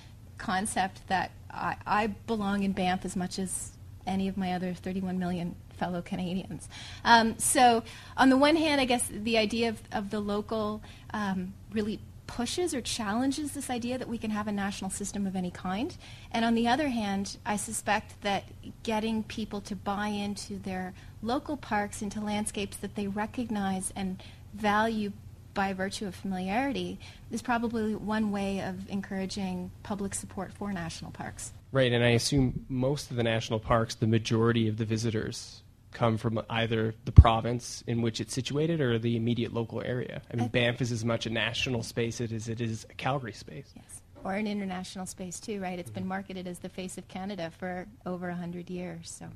concept 0.40 1.06
that 1.08 1.30
I, 1.50 1.76
I 1.86 2.06
belong 2.08 2.64
in 2.64 2.72
Banff 2.72 3.04
as 3.04 3.14
much 3.14 3.38
as 3.38 3.72
any 4.06 4.26
of 4.26 4.36
my 4.36 4.54
other 4.54 4.74
31 4.74 5.18
million 5.18 5.54
fellow 5.78 6.02
Canadians. 6.02 6.68
Um, 7.04 7.38
so, 7.38 7.82
on 8.16 8.28
the 8.28 8.36
one 8.36 8.56
hand, 8.56 8.80
I 8.80 8.84
guess 8.84 9.06
the 9.08 9.38
idea 9.38 9.68
of, 9.68 9.80
of 9.92 10.10
the 10.10 10.20
local 10.20 10.82
um, 11.14 11.54
really 11.72 12.00
pushes 12.26 12.74
or 12.74 12.80
challenges 12.80 13.52
this 13.52 13.70
idea 13.70 13.98
that 13.98 14.08
we 14.08 14.16
can 14.16 14.30
have 14.30 14.46
a 14.46 14.52
national 14.52 14.88
system 14.88 15.26
of 15.26 15.34
any 15.34 15.50
kind. 15.50 15.96
And 16.30 16.44
on 16.44 16.54
the 16.54 16.68
other 16.68 16.88
hand, 16.88 17.36
I 17.44 17.56
suspect 17.56 18.20
that 18.22 18.44
getting 18.84 19.24
people 19.24 19.60
to 19.62 19.74
buy 19.74 20.08
into 20.08 20.58
their 20.58 20.94
local 21.22 21.56
parks, 21.56 22.02
into 22.02 22.20
landscapes 22.20 22.76
that 22.78 22.94
they 22.94 23.08
recognize 23.08 23.92
and 23.96 24.22
value 24.54 25.12
by 25.54 25.72
virtue 25.72 26.06
of 26.06 26.14
familiarity, 26.14 26.98
is 27.30 27.42
probably 27.42 27.94
one 27.94 28.30
way 28.30 28.60
of 28.60 28.88
encouraging 28.88 29.70
public 29.82 30.14
support 30.14 30.52
for 30.52 30.72
national 30.72 31.10
parks. 31.10 31.52
Right, 31.72 31.92
and 31.92 32.02
I 32.02 32.10
assume 32.10 32.66
most 32.68 33.10
of 33.10 33.16
the 33.16 33.22
national 33.22 33.60
parks, 33.60 33.94
the 33.94 34.06
majority 34.06 34.68
of 34.68 34.76
the 34.76 34.84
visitors 34.84 35.62
come 35.92 36.16
from 36.16 36.40
either 36.50 36.94
the 37.04 37.12
province 37.12 37.82
in 37.86 38.02
which 38.02 38.20
it's 38.20 38.32
situated 38.32 38.80
or 38.80 38.98
the 38.98 39.16
immediate 39.16 39.52
local 39.52 39.82
area. 39.84 40.22
I 40.32 40.36
mean, 40.36 40.48
Banff 40.48 40.80
is 40.80 40.92
as 40.92 41.04
much 41.04 41.26
a 41.26 41.30
national 41.30 41.82
space 41.82 42.20
as 42.20 42.48
it 42.48 42.60
is 42.60 42.86
a 42.90 42.94
Calgary 42.94 43.32
space. 43.32 43.72
Yes. 43.74 44.02
Or 44.22 44.34
an 44.34 44.46
international 44.46 45.06
space, 45.06 45.40
too, 45.40 45.60
right? 45.60 45.78
It's 45.78 45.90
been 45.90 46.06
marketed 46.06 46.46
as 46.46 46.58
the 46.58 46.68
face 46.68 46.98
of 46.98 47.08
Canada 47.08 47.50
for 47.58 47.86
over 48.04 48.28
100 48.28 48.68
years, 48.68 49.10
so. 49.10 49.26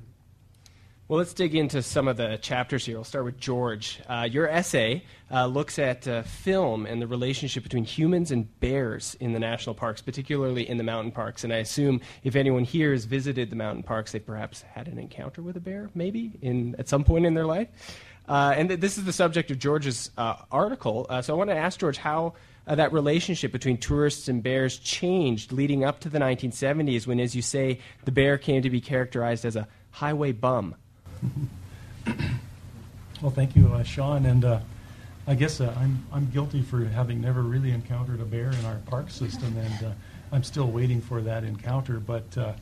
Well, 1.07 1.19
let's 1.19 1.35
dig 1.35 1.53
into 1.53 1.83
some 1.83 2.07
of 2.07 2.17
the 2.17 2.37
chapters 2.37 2.83
here. 2.83 2.97
I'll 2.97 3.03
start 3.03 3.25
with 3.25 3.37
George. 3.37 4.01
Uh, 4.09 4.27
your 4.27 4.49
essay 4.49 5.03
uh, 5.29 5.45
looks 5.45 5.77
at 5.77 6.07
uh, 6.07 6.23
film 6.23 6.87
and 6.87 6.99
the 6.99 7.05
relationship 7.05 7.61
between 7.61 7.83
humans 7.83 8.31
and 8.31 8.59
bears 8.59 9.15
in 9.19 9.31
the 9.31 9.37
national 9.37 9.75
parks, 9.75 10.01
particularly 10.01 10.67
in 10.67 10.77
the 10.77 10.83
mountain 10.83 11.11
parks. 11.11 11.43
And 11.43 11.53
I 11.53 11.57
assume 11.57 12.01
if 12.23 12.35
anyone 12.35 12.63
here 12.63 12.91
has 12.91 13.05
visited 13.05 13.51
the 13.51 13.55
mountain 13.55 13.83
parks, 13.83 14.13
they 14.13 14.19
perhaps 14.19 14.63
had 14.63 14.87
an 14.87 14.97
encounter 14.97 15.43
with 15.43 15.55
a 15.55 15.59
bear, 15.59 15.91
maybe, 15.93 16.39
in, 16.41 16.75
at 16.79 16.89
some 16.89 17.03
point 17.03 17.27
in 17.27 17.35
their 17.35 17.45
life. 17.45 17.67
Uh, 18.27 18.55
and 18.57 18.69
th- 18.69 18.79
this 18.79 18.97
is 18.97 19.05
the 19.05 19.13
subject 19.13 19.51
of 19.51 19.59
George's 19.59 20.09
uh, 20.17 20.37
article. 20.51 21.05
Uh, 21.07 21.21
so 21.21 21.35
I 21.35 21.37
want 21.37 21.51
to 21.51 21.55
ask 21.55 21.79
George 21.79 21.97
how 21.97 22.33
that 22.65 22.91
relationship 22.91 23.51
between 23.51 23.77
tourists 23.77 24.27
and 24.27 24.41
bears 24.41 24.79
changed 24.79 25.51
leading 25.51 25.83
up 25.83 25.99
to 25.99 26.09
the 26.09 26.17
1970s 26.17 27.05
when, 27.05 27.19
as 27.19 27.35
you 27.35 27.43
say, 27.43 27.79
the 28.05 28.11
bear 28.11 28.39
came 28.39 28.63
to 28.63 28.71
be 28.71 28.81
characterized 28.81 29.45
as 29.45 29.55
a 29.55 29.67
highway 29.91 30.31
bum. 30.31 30.73
Well, 33.21 33.31
thank 33.31 33.55
you, 33.55 33.73
uh, 33.73 33.81
Sean. 33.81 34.25
And 34.25 34.43
uh, 34.43 34.59
I 35.25 35.35
guess 35.35 35.61
uh, 35.61 35.73
I'm, 35.79 36.05
I'm 36.11 36.29
guilty 36.31 36.61
for 36.61 36.83
having 36.83 37.21
never 37.21 37.41
really 37.41 37.71
encountered 37.71 38.19
a 38.19 38.25
bear 38.25 38.51
in 38.51 38.65
our 38.65 38.75
park 38.85 39.09
system, 39.09 39.55
and 39.57 39.87
uh, 39.87 39.91
I'm 40.31 40.43
still 40.43 40.67
waiting 40.67 41.01
for 41.01 41.21
that 41.21 41.43
encounter. 41.43 41.99
But 41.99 42.37
uh, 42.37 42.53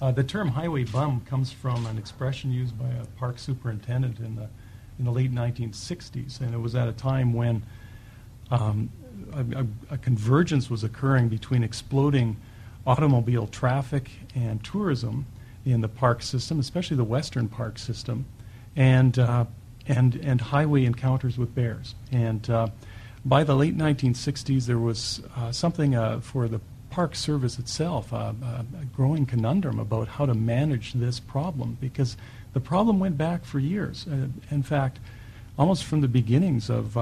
uh, 0.00 0.12
the 0.12 0.22
term 0.22 0.48
highway 0.48 0.84
bum 0.84 1.22
comes 1.22 1.50
from 1.50 1.86
an 1.86 1.96
expression 1.96 2.52
used 2.52 2.78
by 2.78 2.88
a 2.90 3.06
park 3.18 3.38
superintendent 3.38 4.18
in 4.18 4.36
the, 4.36 4.48
in 4.98 5.06
the 5.06 5.10
late 5.10 5.32
1960s, 5.32 6.40
and 6.40 6.54
it 6.54 6.58
was 6.58 6.74
at 6.74 6.86
a 6.86 6.92
time 6.92 7.32
when 7.32 7.62
um, 8.50 8.90
a, 9.32 9.60
a, 9.60 9.66
a 9.94 9.98
convergence 9.98 10.68
was 10.68 10.84
occurring 10.84 11.28
between 11.28 11.64
exploding 11.64 12.36
automobile 12.86 13.46
traffic 13.46 14.10
and 14.34 14.62
tourism 14.62 15.24
in 15.64 15.80
the 15.80 15.88
park 15.88 16.22
system, 16.22 16.60
especially 16.60 16.96
the 16.96 17.04
western 17.04 17.48
park 17.48 17.78
system, 17.78 18.26
and 18.76 19.18
uh, 19.18 19.44
and 19.86 20.16
and 20.16 20.40
highway 20.40 20.84
encounters 20.84 21.38
with 21.38 21.54
bears. 21.54 21.94
And 22.12 22.48
uh, 22.50 22.68
by 23.24 23.44
the 23.44 23.54
late 23.54 23.76
1960s, 23.76 24.66
there 24.66 24.78
was 24.78 25.22
uh, 25.36 25.52
something 25.52 25.94
uh, 25.94 26.20
for 26.20 26.48
the 26.48 26.60
Park 26.90 27.16
Service 27.16 27.58
itself, 27.58 28.12
uh, 28.12 28.32
uh, 28.42 28.62
a 28.80 28.84
growing 28.94 29.26
conundrum 29.26 29.80
about 29.80 30.06
how 30.06 30.26
to 30.26 30.34
manage 30.34 30.92
this 30.92 31.18
problem 31.18 31.76
because 31.80 32.16
the 32.52 32.60
problem 32.60 33.00
went 33.00 33.18
back 33.18 33.44
for 33.44 33.58
years. 33.58 34.06
in 34.50 34.62
fact, 34.62 35.00
almost 35.58 35.84
from 35.84 36.02
the 36.02 36.08
beginnings 36.08 36.70
of 36.70 36.96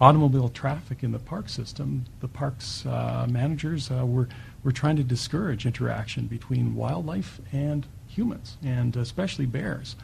automobile 0.00 0.50
traffic 0.50 1.02
in 1.02 1.12
the 1.12 1.18
park 1.18 1.48
system, 1.48 2.04
the 2.20 2.28
parks 2.28 2.84
managers 2.84 3.88
were 3.88 4.28
we're 4.64 4.72
trying 4.72 4.96
to 4.96 5.04
discourage 5.04 5.66
interaction 5.66 6.26
between 6.26 6.74
wildlife 6.74 7.40
and 7.52 7.86
humans, 8.06 8.56
and 8.62 8.96
especially 8.96 9.46
bears. 9.46 9.96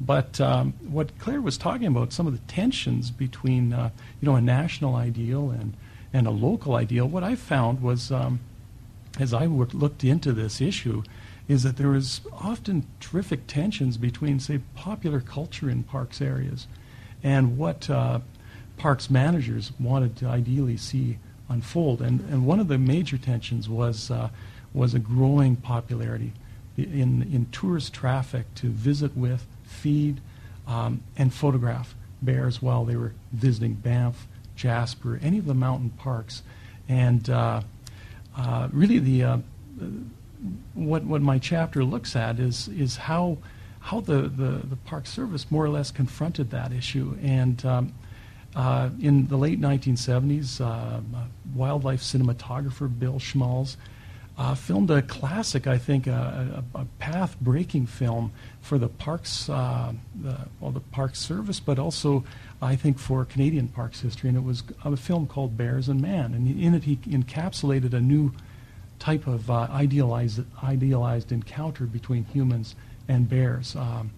But 0.00 0.40
um, 0.40 0.74
what 0.88 1.16
Claire 1.18 1.40
was 1.40 1.56
talking 1.56 1.86
about, 1.86 2.12
some 2.12 2.26
of 2.26 2.32
the 2.32 2.52
tensions 2.52 3.10
between, 3.10 3.72
uh, 3.72 3.90
you 4.20 4.26
know, 4.26 4.34
a 4.34 4.40
national 4.40 4.96
ideal 4.96 5.50
and, 5.50 5.74
and 6.12 6.26
a 6.26 6.30
local 6.30 6.74
ideal, 6.74 7.06
what 7.06 7.22
I 7.22 7.36
found 7.36 7.80
was, 7.80 8.10
um, 8.10 8.40
as 9.20 9.32
I 9.32 9.46
looked 9.46 10.02
into 10.02 10.32
this 10.32 10.60
issue, 10.60 11.04
is 11.46 11.62
that 11.62 11.76
there 11.76 11.90
was 11.90 12.22
often 12.32 12.86
terrific 13.00 13.46
tensions 13.46 13.96
between, 13.96 14.40
say, 14.40 14.60
popular 14.74 15.20
culture 15.20 15.70
in 15.70 15.84
parks 15.84 16.20
areas 16.20 16.66
and 17.22 17.56
what 17.56 17.88
uh, 17.88 18.20
parks 18.76 19.10
managers 19.10 19.72
wanted 19.78 20.16
to 20.16 20.26
ideally 20.26 20.76
see 20.76 21.18
unfold. 21.54 22.02
And, 22.02 22.20
and 22.30 22.46
one 22.46 22.60
of 22.60 22.68
the 22.68 22.78
major 22.78 23.16
tensions 23.16 23.68
was, 23.68 24.10
uh, 24.10 24.28
was 24.72 24.94
a 24.94 24.98
growing 24.98 25.56
popularity 25.56 26.32
in, 26.76 27.22
in 27.22 27.46
tourist 27.52 27.94
traffic 27.94 28.44
to 28.56 28.68
visit 28.68 29.16
with, 29.16 29.46
feed, 29.64 30.20
um, 30.66 31.02
and 31.16 31.32
photograph 31.32 31.94
bears 32.20 32.60
while 32.60 32.84
they 32.84 32.96
were 32.96 33.12
visiting 33.32 33.74
Banff, 33.74 34.26
Jasper, 34.56 35.18
any 35.22 35.38
of 35.38 35.46
the 35.46 35.54
mountain 35.54 35.90
parks. 35.90 36.42
And 36.88 37.28
uh, 37.30 37.62
uh, 38.36 38.68
really, 38.72 38.98
the 38.98 39.24
uh, 39.24 39.38
what 40.74 41.04
what 41.04 41.22
my 41.22 41.38
chapter 41.38 41.84
looks 41.84 42.16
at 42.16 42.38
is 42.38 42.68
is 42.68 42.96
how 42.96 43.38
how 43.80 44.00
the, 44.00 44.22
the, 44.22 44.62
the 44.66 44.76
Park 44.84 45.06
Service 45.06 45.50
more 45.50 45.64
or 45.64 45.68
less 45.68 45.90
confronted 45.90 46.50
that 46.50 46.72
issue. 46.72 47.16
And 47.22 47.64
um, 47.64 47.92
uh, 48.54 48.90
in 49.00 49.26
the 49.26 49.36
late 49.36 49.60
1970s, 49.60 50.60
uh, 50.60 51.00
wildlife 51.54 52.00
cinematographer 52.00 52.88
Bill 52.98 53.18
Schmalz 53.18 53.76
uh, 54.36 54.54
filmed 54.54 54.90
a 54.90 55.02
classic, 55.02 55.66
I 55.66 55.78
think, 55.78 56.06
a, 56.06 56.64
a, 56.74 56.80
a 56.80 56.84
path-breaking 56.98 57.86
film 57.86 58.32
for 58.60 58.78
the 58.78 58.88
parks, 58.88 59.48
uh, 59.48 59.92
the, 60.20 60.36
well, 60.60 60.72
the 60.72 60.80
Park 60.80 61.14
Service, 61.14 61.60
but 61.60 61.78
also, 61.78 62.24
I 62.60 62.74
think, 62.74 62.98
for 62.98 63.24
Canadian 63.24 63.68
parks 63.68 64.00
history. 64.00 64.28
And 64.28 64.36
it 64.36 64.42
was 64.42 64.64
a 64.84 64.96
film 64.96 65.26
called 65.26 65.56
Bears 65.56 65.88
and 65.88 66.00
Man, 66.00 66.34
and 66.34 66.48
in 66.48 66.74
it 66.74 66.82
he 66.82 66.96
encapsulated 66.96 67.92
a 67.92 68.00
new 68.00 68.32
type 68.98 69.26
of 69.26 69.50
uh, 69.50 69.68
idealized, 69.70 70.40
idealized 70.62 71.30
encounter 71.30 71.84
between 71.84 72.24
humans 72.24 72.74
and 73.06 73.28
bears. 73.28 73.76
Um, 73.76 74.10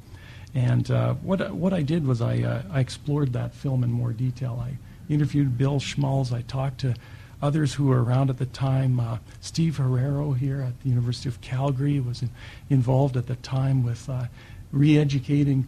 and 0.56 0.90
uh, 0.90 1.12
what 1.14 1.54
what 1.54 1.75
I 1.75 1.82
did 1.82 2.06
was 2.06 2.22
I 2.22 2.38
uh, 2.38 2.62
I 2.72 2.80
explored 2.80 3.34
that 3.34 3.54
film 3.54 3.84
in 3.84 3.92
more 3.92 4.14
detail. 4.14 4.58
I 4.64 4.78
interviewed 5.12 5.58
Bill 5.58 5.78
Schmalz. 5.78 6.32
I 6.32 6.40
talked 6.42 6.80
to 6.80 6.94
others 7.42 7.75
who 7.75 7.88
were 7.88 8.02
around 8.02 8.30
at 8.30 8.38
the 8.38 8.46
time. 8.46 8.98
Uh, 8.98 9.18
Steve 9.40 9.76
Herrero 9.76 10.34
here 10.34 10.62
at 10.62 10.80
the 10.80 10.88
University 10.88 11.28
of 11.28 11.42
Calgary 11.42 12.00
was 12.00 12.22
in, 12.22 12.30
involved 12.70 13.18
at 13.18 13.26
the 13.26 13.36
time 13.36 13.84
with 13.84 14.08
uh, 14.08 14.25
re-educating 14.72 15.66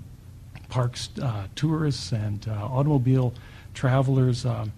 parks 0.71 1.11
uh, 1.23 1.47
tourists 1.55 2.11
and 2.13 2.49
uh, 2.49 2.53
automobile 2.53 3.35
travelers 3.75 4.47
um, 4.47 4.73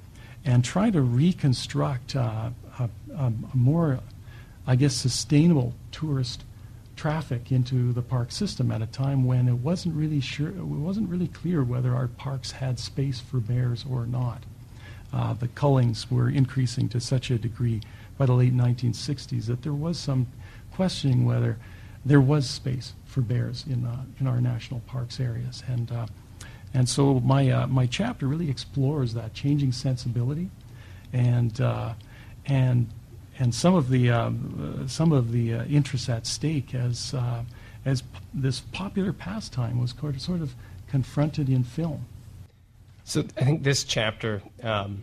and 0.44 0.64
trying 0.64 0.90
to 0.92 1.02
reconstruct 1.02 2.16
uh, 2.16 2.50
a, 2.80 2.90
a, 3.16 3.32
more, 3.54 4.00
I 4.66 4.74
guess, 4.74 4.94
sustainable 4.94 5.72
tourist 5.92 6.42
traffic 7.00 7.50
into 7.50 7.94
the 7.94 8.02
park 8.02 8.30
system 8.30 8.70
at 8.70 8.82
a 8.82 8.86
time 8.86 9.24
when 9.24 9.48
it 9.48 9.54
wasn't 9.54 9.94
really 9.94 10.20
sure, 10.20 10.48
it 10.48 10.62
wasn't 10.62 11.08
really 11.08 11.28
clear 11.28 11.64
whether 11.64 11.94
our 11.94 12.08
parks 12.08 12.50
had 12.50 12.78
space 12.78 13.18
for 13.18 13.38
bears 13.38 13.86
or 13.88 14.04
not. 14.04 14.42
Uh, 15.10 15.32
the 15.32 15.48
cullings 15.48 16.10
were 16.10 16.28
increasing 16.28 16.90
to 16.90 17.00
such 17.00 17.30
a 17.30 17.38
degree 17.38 17.80
by 18.18 18.26
the 18.26 18.34
late 18.34 18.54
1960s 18.54 19.46
that 19.46 19.62
there 19.62 19.72
was 19.72 19.98
some 19.98 20.26
questioning 20.72 21.24
whether 21.24 21.56
there 22.04 22.20
was 22.20 22.46
space 22.46 22.92
for 23.06 23.22
bears 23.22 23.64
in, 23.66 23.86
uh, 23.86 24.04
in 24.20 24.26
our 24.26 24.38
national 24.38 24.80
parks 24.80 25.18
areas. 25.18 25.64
And, 25.68 25.90
uh, 25.90 26.06
and 26.74 26.86
so 26.86 27.18
my, 27.20 27.48
uh, 27.48 27.66
my 27.66 27.86
chapter 27.86 28.28
really 28.28 28.50
explores 28.50 29.14
that 29.14 29.32
changing 29.32 29.72
sensibility 29.72 30.50
and, 31.14 31.58
uh, 31.62 31.94
and 32.44 32.88
and 33.40 33.54
some 33.54 33.74
of 33.74 33.88
the 33.88 34.10
um, 34.10 34.82
uh, 34.84 34.86
some 34.86 35.12
of 35.12 35.32
the 35.32 35.54
uh, 35.54 35.64
interests 35.64 36.08
at 36.08 36.26
stake 36.26 36.74
as 36.74 37.14
uh, 37.14 37.42
as 37.84 38.02
p- 38.02 38.08
this 38.34 38.60
popular 38.60 39.12
pastime 39.12 39.80
was 39.80 39.94
sort 40.18 40.42
of 40.42 40.54
confronted 40.88 41.48
in 41.48 41.64
film. 41.64 42.04
So 43.04 43.24
I 43.36 43.44
think 43.44 43.62
this 43.62 43.82
chapter 43.82 44.42
um, 44.62 45.02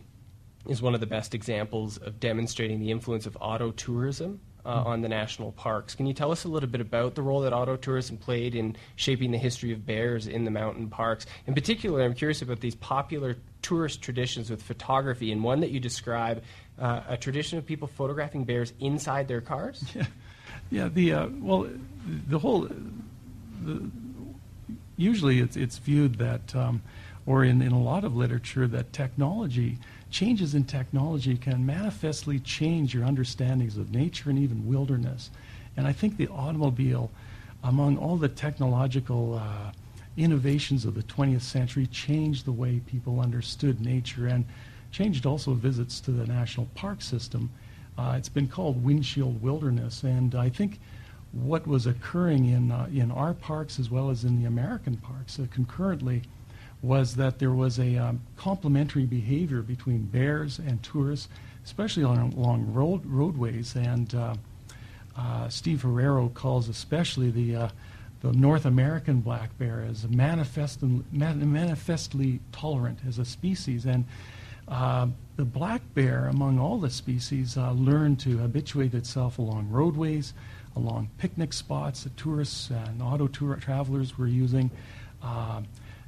is 0.67 0.81
one 0.81 0.93
of 0.93 0.99
the 1.01 1.07
best 1.07 1.33
examples 1.33 1.97
of 1.97 2.19
demonstrating 2.19 2.79
the 2.79 2.91
influence 2.91 3.25
of 3.25 3.35
auto 3.41 3.71
tourism 3.71 4.39
uh, 4.65 4.83
on 4.85 5.01
the 5.01 5.09
national 5.09 5.53
parks. 5.53 5.95
Can 5.95 6.05
you 6.05 6.13
tell 6.13 6.31
us 6.31 6.43
a 6.43 6.47
little 6.47 6.69
bit 6.69 6.81
about 6.81 7.15
the 7.15 7.21
role 7.21 7.41
that 7.41 7.53
auto 7.53 7.75
tourism 7.77 8.17
played 8.17 8.53
in 8.53 8.75
shaping 8.97 9.31
the 9.31 9.37
history 9.37 9.71
of 9.71 9.85
bears 9.85 10.27
in 10.27 10.43
the 10.43 10.51
mountain 10.51 10.89
parks? 10.89 11.25
In 11.47 11.55
particular, 11.55 12.03
I'm 12.03 12.13
curious 12.13 12.41
about 12.41 12.59
these 12.59 12.75
popular 12.75 13.37
tourist 13.61 14.01
traditions 14.01 14.49
with 14.49 14.61
photography, 14.61 15.31
and 15.31 15.43
one 15.43 15.61
that 15.61 15.71
you 15.71 15.79
describe 15.79 16.43
uh, 16.79 17.01
a 17.07 17.17
tradition 17.17 17.57
of 17.57 17.65
people 17.65 17.87
photographing 17.87 18.43
bears 18.43 18.73
inside 18.79 19.27
their 19.27 19.41
cars. 19.41 19.83
Yeah, 19.95 20.05
yeah. 20.69 20.87
The 20.89 21.13
uh, 21.13 21.27
well, 21.39 21.69
the 22.27 22.39
whole. 22.39 22.67
The, 23.63 23.89
usually, 24.97 25.39
it's 25.39 25.55
it's 25.55 25.77
viewed 25.77 26.15
that, 26.15 26.55
um, 26.55 26.81
or 27.25 27.43
in, 27.43 27.61
in 27.61 27.71
a 27.71 27.81
lot 27.81 28.03
of 28.03 28.15
literature, 28.15 28.67
that 28.67 28.91
technology 28.91 29.77
changes 30.09 30.55
in 30.55 30.63
technology 30.63 31.37
can 31.37 31.65
manifestly 31.65 32.39
change 32.39 32.93
your 32.93 33.03
understandings 33.03 33.77
of 33.77 33.93
nature 33.93 34.29
and 34.29 34.39
even 34.39 34.67
wilderness. 34.67 35.29
And 35.75 35.87
I 35.87 35.93
think 35.93 36.17
the 36.17 36.27
automobile, 36.29 37.11
among 37.63 37.97
all 37.97 38.17
the 38.17 38.29
technological 38.29 39.35
uh, 39.35 39.71
innovations 40.15 40.85
of 40.85 40.95
the 40.95 41.03
20th 41.03 41.41
century, 41.41 41.87
changed 41.87 42.45
the 42.45 42.51
way 42.51 42.81
people 42.87 43.19
understood 43.19 43.81
nature 43.81 44.27
and 44.27 44.45
changed 44.97 45.27
also 45.27 45.53
visits 45.53 45.99
to 45.99 46.09
the 46.09 46.25
national 46.25 46.65
park 46.73 47.03
system. 47.03 47.51
Uh, 47.99 48.15
it's 48.17 48.29
been 48.29 48.47
called 48.47 48.83
windshield 48.83 49.39
wilderness, 49.43 50.01
and 50.01 50.33
I 50.33 50.49
think 50.49 50.79
what 51.33 51.67
was 51.67 51.85
occurring 51.85 52.45
in 52.45 52.71
uh, 52.71 52.87
in 52.91 53.11
our 53.11 53.35
parks 53.35 53.79
as 53.79 53.91
well 53.91 54.09
as 54.09 54.23
in 54.23 54.41
the 54.41 54.47
American 54.47 54.97
parks 54.97 55.39
uh, 55.39 55.45
concurrently 55.51 56.23
was 56.81 57.15
that 57.15 57.37
there 57.37 57.51
was 57.51 57.77
a 57.79 57.95
um, 57.97 58.21
complementary 58.37 59.05
behavior 59.05 59.61
between 59.61 60.01
bears 60.01 60.57
and 60.57 60.81
tourists, 60.81 61.27
especially 61.63 62.03
on, 62.03 62.17
along 62.33 62.71
road, 62.73 63.03
roadways. 63.05 63.75
And 63.75 64.13
uh, 64.15 64.35
uh, 65.15 65.49
Steve 65.49 65.81
Herrero 65.81 66.31
calls 66.33 66.69
especially 66.69 67.31
the, 67.31 67.71
the 68.21 68.31
North 68.31 68.65
American 68.65 69.21
black 69.21 69.57
bear 69.57 69.83
as 69.89 70.07
manifestly, 70.07 71.03
manifestly 71.11 72.39
tolerant 72.51 72.99
as 73.07 73.17
a 73.17 73.25
species. 73.25 73.85
And 73.85 74.05
uh, 74.67 75.07
the 75.37 75.45
black 75.45 75.81
bear, 75.93 76.27
among 76.27 76.59
all 76.59 76.77
the 76.77 76.89
species, 76.89 77.57
uh, 77.57 77.71
learned 77.71 78.19
to 78.19 78.37
habituate 78.37 78.93
itself 78.93 79.37
along 79.37 79.69
roadways, 79.69 80.33
along 80.75 81.09
picnic 81.17 81.53
spots 81.53 82.03
that 82.03 82.15
tourists 82.17 82.69
and 82.69 83.01
auto 83.01 83.27
tour 83.27 83.55
travelers 83.55 84.17
were 84.17 84.27
using. 84.27 84.69
Uh, 85.23 85.61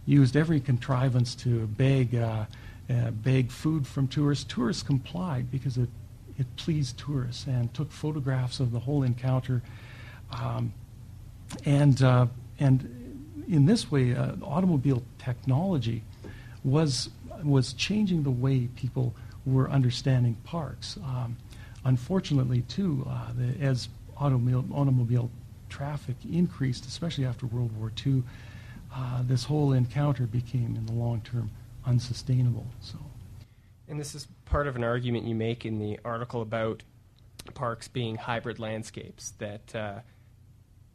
used 0.05 0.35
every 0.35 0.59
contrivance 0.59 1.35
to 1.35 1.67
beg, 1.67 2.15
uh, 2.15 2.45
uh, 2.89 3.11
beg 3.11 3.51
food 3.51 3.85
from 3.85 4.07
tourists. 4.07 4.43
Tourists 4.45 4.81
complied 4.81 5.51
because 5.51 5.77
it, 5.77 5.89
it 6.37 6.47
pleased 6.55 6.97
tourists 6.97 7.45
and 7.45 7.71
took 7.73 7.91
photographs 7.91 8.59
of 8.59 8.71
the 8.71 8.79
whole 8.79 9.03
encounter. 9.03 9.61
Um, 10.31 10.73
and, 11.65 12.01
and 12.59 13.43
in 13.47 13.65
this 13.65 13.91
way, 13.91 14.15
automobile 14.15 15.03
technology 15.19 16.03
was, 16.63 17.09
was 17.43 17.73
changing 17.73 18.23
the 18.23 18.31
way 18.31 18.67
people 18.75 19.15
were 19.45 19.69
understanding 19.69 20.35
parks. 20.43 20.97
Um, 20.97 21.37
unfortunately, 21.85 22.61
too, 22.63 23.05
uh, 23.09 23.27
the, 23.37 23.65
as 23.65 23.89
automobile, 24.17 24.65
automobile 24.73 25.29
traffic 25.69 26.15
increased, 26.29 26.85
especially 26.85 27.25
after 27.25 27.45
World 27.45 27.75
War 27.77 27.91
II, 28.05 28.23
uh, 28.93 29.21
this 29.23 29.43
whole 29.43 29.73
encounter 29.73 30.25
became, 30.25 30.75
in 30.75 30.85
the 30.85 30.93
long 30.93 31.21
term, 31.21 31.51
unsustainable. 31.85 32.65
So, 32.81 32.97
and 33.87 33.99
this 33.99 34.15
is 34.15 34.27
part 34.45 34.67
of 34.67 34.75
an 34.75 34.83
argument 34.83 35.25
you 35.25 35.35
make 35.35 35.65
in 35.65 35.79
the 35.79 35.99
article 36.03 36.41
about 36.41 36.83
parks 37.53 37.87
being 37.87 38.15
hybrid 38.15 38.59
landscapes. 38.59 39.33
That 39.37 39.75
uh, 39.75 39.99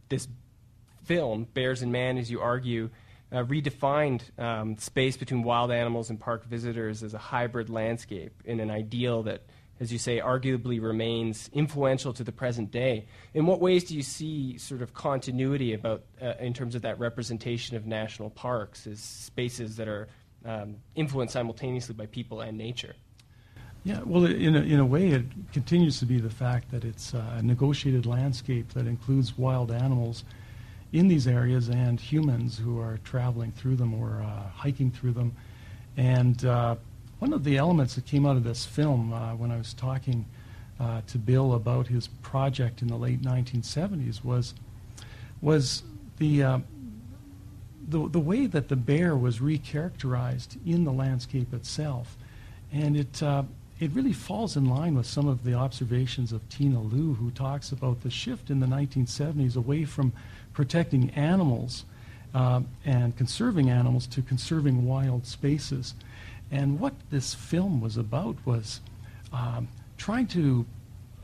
this 0.09 0.29
film, 1.05 1.47
Bears 1.55 1.83
and 1.83 1.93
Man, 1.93 2.19
as 2.19 2.31
you 2.31 2.41
argue, 2.41 2.91
uh, 3.35 3.45
redefined 3.45 4.23
um, 4.39 4.77
space 4.79 5.17
between 5.17 5.43
wild 5.43 5.71
animals 5.71 6.11
and 6.11 6.21
park 6.21 6.45
visitors 6.45 7.03
as 7.03 7.15
a 7.15 7.19
hybrid 7.19 7.69
landscape 7.69 8.33
in 8.45 8.61
an 8.61 8.71
ideal 8.71 9.23
that 9.25 9.43
as 9.81 9.93
you 9.93 9.99
say, 9.99 10.21
arguably 10.21 10.81
remains 10.81 11.51
influential 11.53 12.13
to 12.13 12.23
the 12.23 12.31
present 12.31 12.71
day. 12.71 13.07
In 13.35 13.45
what 13.45 13.61
ways 13.61 13.85
do 13.85 13.97
you 13.97 14.03
see 14.03 14.57
sort 14.57 14.83
of 14.83 14.95
continuity 14.95 15.75
about 15.75 16.05
uh, 16.23 16.35
in 16.39 16.55
terms 16.55 16.75
of 16.75 16.83
that 16.83 16.99
representation 17.01 17.77
of 17.77 17.85
national 17.85 18.31
parks 18.31 18.87
as 18.87 19.01
spaces 19.01 19.77
that 19.77 19.89
are 19.89 20.09
um, 20.45 20.77
influenced 20.95 21.33
simultaneously 21.33 21.95
by 21.95 22.07
people 22.07 22.41
and 22.41 22.57
nature? 22.57 22.95
Yeah, 23.83 24.01
well, 24.07 24.25
in 24.25 24.57
a, 24.57 24.61
in 24.61 24.81
a 24.81 24.87
way, 24.87 25.09
it 25.09 25.27
continues 25.53 25.99
to 25.99 26.07
be 26.07 26.19
the 26.19 26.31
fact 26.31 26.71
that 26.71 26.85
it's 26.85 27.13
a 27.13 27.43
negotiated 27.43 28.07
landscape 28.07 28.73
that 28.75 28.87
includes 28.87 29.37
wild 29.37 29.71
animals 29.71 30.25
in 30.95 31.09
these 31.09 31.27
areas 31.27 31.69
and 31.69 31.99
humans 31.99 32.57
who 32.57 32.81
are 32.81 33.01
traveling 33.03 33.51
through 33.51 33.75
them 33.75 33.93
or 33.93 34.23
uh, 34.23 34.49
hiking 34.51 34.93
through 34.93 35.11
them. 35.11 35.35
And 35.97 36.43
uh, 36.45 36.77
one 37.19 37.33
of 37.33 37.43
the 37.43 37.57
elements 37.57 37.97
that 37.97 38.07
came 38.07 38.25
out 38.25 38.37
of 38.37 38.45
this 38.45 38.65
film 38.65 39.13
uh, 39.13 39.35
when 39.35 39.51
I 39.51 39.57
was 39.57 39.75
talking 39.75 40.25
uh, 40.79 41.01
to 41.09 41.19
Bill 41.19 41.55
about 41.55 41.89
his 41.89 42.07
project 42.23 42.81
in 42.81 42.87
the 42.87 42.97
late 42.97 43.21
1970s 43.21 44.25
was 44.25 44.55
was 45.43 45.83
the, 46.19 46.43
uh, 46.43 46.59
the 47.89 48.09
the 48.09 48.21
way 48.21 48.47
that 48.47 48.69
the 48.69 48.77
bear 48.77 49.17
was 49.17 49.41
recharacterized 49.41 50.57
in 50.65 50.85
the 50.85 50.93
landscape 50.93 51.53
itself, 51.53 52.17
and 52.73 52.97
it 52.97 53.23
uh, 53.23 53.43
it 53.81 53.91
really 53.93 54.13
falls 54.13 54.57
in 54.57 54.67
line 54.67 54.95
with 54.95 55.07
some 55.07 55.27
of 55.27 55.45
the 55.45 55.55
observations 55.55 56.33
of 56.33 56.49
Tina 56.49 56.81
Loo, 56.81 57.15
who 57.15 57.31
talks 57.33 57.73
about 57.73 58.03
the 58.03 58.11
shift 58.11 58.49
in 58.49 58.61
the 58.61 58.67
1970s 58.67 59.57
away 59.57 59.85
from 59.85 60.13
protecting 60.55 61.11
animals 61.11 61.85
uh, 62.35 62.63
and 62.85 63.17
conserving 63.17 63.69
animals 63.69 64.07
to 64.07 64.23
conserving 64.23 64.87
wild 64.87 65.27
spaces. 65.27 65.95
And 66.51 66.81
what 66.81 66.95
this 67.11 67.35
film 67.35 67.81
was 67.81 67.97
about 67.97 68.37
was 68.45 68.81
um, 69.33 69.69
trying 69.99 70.27
to 70.29 70.65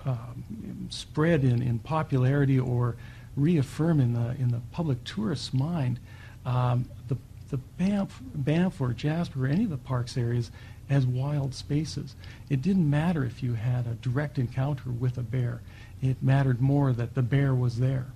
um, 0.05 0.89
spread 0.91 1.45
in, 1.45 1.63
in 1.63 1.79
popularity 1.79 2.59
or 2.59 2.97
reaffirm 3.37 4.01
in 4.01 4.13
the, 4.13 4.31
in 4.39 4.49
the 4.49 4.61
public 4.73 5.03
tourist's 5.05 5.55
mind 5.55 5.99
um, 6.47 6.89
the, 7.09 7.17
the 7.51 7.57
Banff, 7.57 8.21
Banff 8.35 8.81
or 8.81 8.93
Jasper 8.93 9.45
or 9.45 9.49
any 9.49 9.65
of 9.65 9.71
the 9.71 9.77
parks 9.77 10.17
areas 10.17 10.51
as 10.89 11.07
wild 11.07 11.55
spaces. 11.55 12.17
It 12.49 12.63
didn't 12.63 12.89
matter 12.89 13.25
if 13.25 13.43
you 13.43 13.55
had 13.55 13.87
a 13.87 13.95
direct 13.95 14.39
encounter 14.39 14.91
with 14.91 15.19
a 15.19 15.23
bear. 15.23 15.61
It 16.03 16.23
mattered 16.23 16.61
more 16.61 16.93
that 16.93 17.15
the 17.15 17.23
bear 17.23 17.55
was 17.55 17.79
there. 17.79 18.07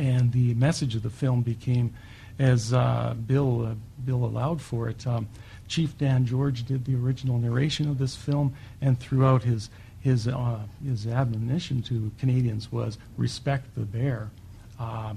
And 0.00 0.32
the 0.32 0.54
message 0.54 0.94
of 0.96 1.02
the 1.02 1.10
film 1.10 1.42
became, 1.42 1.92
as 2.38 2.72
uh, 2.72 3.14
Bill, 3.26 3.66
uh, 3.66 3.74
Bill 4.02 4.24
allowed 4.24 4.62
for 4.62 4.88
it, 4.88 5.06
um, 5.06 5.28
Chief 5.68 5.98
Dan 5.98 6.24
George 6.24 6.64
did 6.64 6.86
the 6.86 6.94
original 6.94 7.36
narration 7.36 7.86
of 7.86 7.98
this 7.98 8.16
film, 8.16 8.54
and 8.80 8.98
throughout 8.98 9.42
his 9.42 9.68
his 10.00 10.26
uh, 10.26 10.60
his 10.82 11.06
admonition 11.06 11.82
to 11.82 12.10
Canadians 12.18 12.72
was 12.72 12.96
respect 13.18 13.74
the 13.74 13.82
bear, 13.82 14.30
uh, 14.78 15.12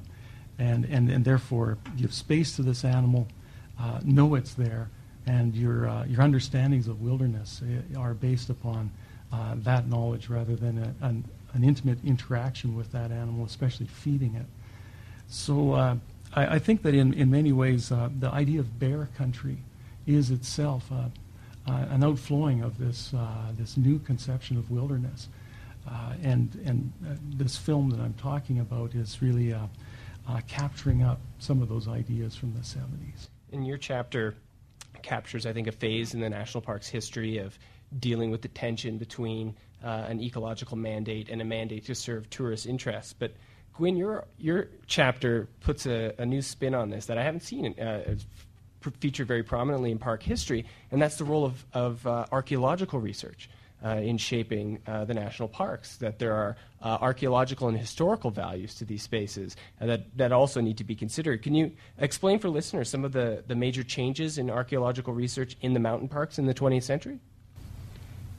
and 0.60 0.84
and 0.84 1.10
and 1.10 1.24
therefore 1.24 1.78
give 1.96 2.14
space 2.14 2.58
to 2.58 2.62
this 2.62 2.84
animal, 2.84 3.26
uh, 3.80 4.02
know 4.04 4.36
it's 4.36 4.54
there, 4.54 4.90
and 5.26 5.56
your 5.56 5.88
uh, 5.88 6.04
your 6.04 6.22
understandings 6.22 6.90
of 6.90 7.02
wilderness 7.02 7.62
uh, 7.64 7.98
are 7.98 8.14
based 8.14 8.50
upon 8.50 8.92
that 9.56 9.88
knowledge 9.88 10.28
rather 10.30 10.58
than 10.58 10.78
a, 10.78 11.06
an, 11.06 11.24
an 11.54 11.64
intimate 11.64 11.98
interaction 12.04 12.76
with 12.76 12.92
that 12.92 13.12
animal, 13.12 13.46
especially 13.46 13.88
feeding 13.88 14.36
it. 14.36 14.46
So 15.34 15.74
I, 15.74 16.00
I, 16.36 16.60
think 16.60 16.84
that 16.84 16.94
in 16.94 17.12
in 17.14 17.32
many 17.32 17.52
ways 17.52 17.90
the 17.90 18.30
idea 18.32 18.60
of 18.60 18.80
bear 18.80 19.10
country 19.18 19.58
is 20.06 20.30
itself 20.30 20.92
uh, 20.92 21.06
uh, 21.68 21.86
an 21.90 22.04
outflowing 22.04 22.62
of 22.62 22.78
this, 22.78 23.14
uh, 23.14 23.52
this 23.58 23.76
new 23.76 23.98
conception 24.00 24.58
of 24.58 24.70
wilderness. 24.70 25.30
and 26.22 26.54
and 26.66 26.94
this 27.36 27.58
film 27.58 27.90
that 27.90 28.00
I'm 28.00 28.14
talking 28.14 28.60
about 28.60 28.94
is 28.94 29.22
really 29.24 29.56
capturing 30.48 31.02
up 31.02 31.20
some 31.40 31.64
of 31.64 31.68
those 31.68 31.88
ideas 31.88 32.36
from 32.36 32.54
the 32.54 32.60
70s. 32.60 33.30
In 33.52 33.66
your 33.66 33.78
chapter, 33.78 34.36
captures, 35.02 35.48
I 35.48 35.54
think, 35.54 35.68
a 35.68 35.72
phase 35.72 36.14
in 36.14 36.20
the 36.20 36.30
national 36.30 36.62
park's 36.62 36.88
history 36.88 37.40
of 37.40 37.58
dealing 38.00 38.30
with 38.30 38.44
the 38.44 38.50
tension 38.50 38.98
between 38.98 39.56
uh, 39.84 40.06
an 40.08 40.22
ecological 40.22 40.78
mandate 40.78 41.30
and 41.30 41.42
a 41.42 41.46
mandate 41.46 41.86
to 41.86 41.96
serve 41.96 42.30
tourist 42.30 42.68
interests. 42.68 43.14
But 43.14 43.34
Gwyn, 43.76 43.96
your 43.96 44.26
your 44.38 44.68
chapter 44.88 45.48
puts 45.62 45.86
a, 45.86 46.14
a 46.20 46.26
new 46.26 46.42
spin 46.42 46.76
on 46.76 46.90
this 46.90 47.08
that 47.08 47.18
I 47.18 47.24
haven't 47.24 47.42
seen 47.42 47.80
uh, 47.80 48.16
featured 49.00 49.28
very 49.28 49.44
prominently 49.44 49.92
in 49.92 49.98
park 49.98 50.22
history, 50.22 50.66
and 50.92 51.02
that's 51.02 51.18
the 51.18 51.24
role 51.24 51.46
of, 51.46 51.66
of 51.74 52.06
uh, 52.06 52.26
archaeological 52.32 53.00
research. 53.00 53.50
uh, 53.84 53.96
in 53.98 54.18
shaping 54.18 54.80
uh, 54.88 55.06
the 55.06 55.14
national 55.14 55.50
parks. 55.50 55.98
That 55.98 56.20
there 56.20 56.34
are 56.34 56.56
uh, 56.82 56.98
archaeological 57.02 57.68
and 57.68 57.78
historical 57.78 58.32
values 58.32 58.76
to 58.76 58.86
these 58.86 59.04
spaces 59.04 59.56
that, 59.80 60.06
that 60.18 60.32
also 60.32 60.62
need 60.62 60.78
to 60.78 60.84
be 60.84 60.96
considered. 60.96 61.42
Can 61.44 61.54
you 61.54 61.72
explain 61.98 62.40
for 62.40 62.50
listeners 62.50 62.90
some 62.90 63.04
of 63.04 63.12
the, 63.12 63.44
the 63.48 63.56
major 63.56 63.84
changes 63.84 64.38
in 64.38 64.50
archaeological 64.50 65.14
research 65.14 65.58
in 65.62 65.74
the 65.74 65.80
mountain 65.80 66.08
parks 66.08 66.40
in 66.40 66.46
the 66.46 66.54
20th 66.54 66.84
century? 66.84 67.20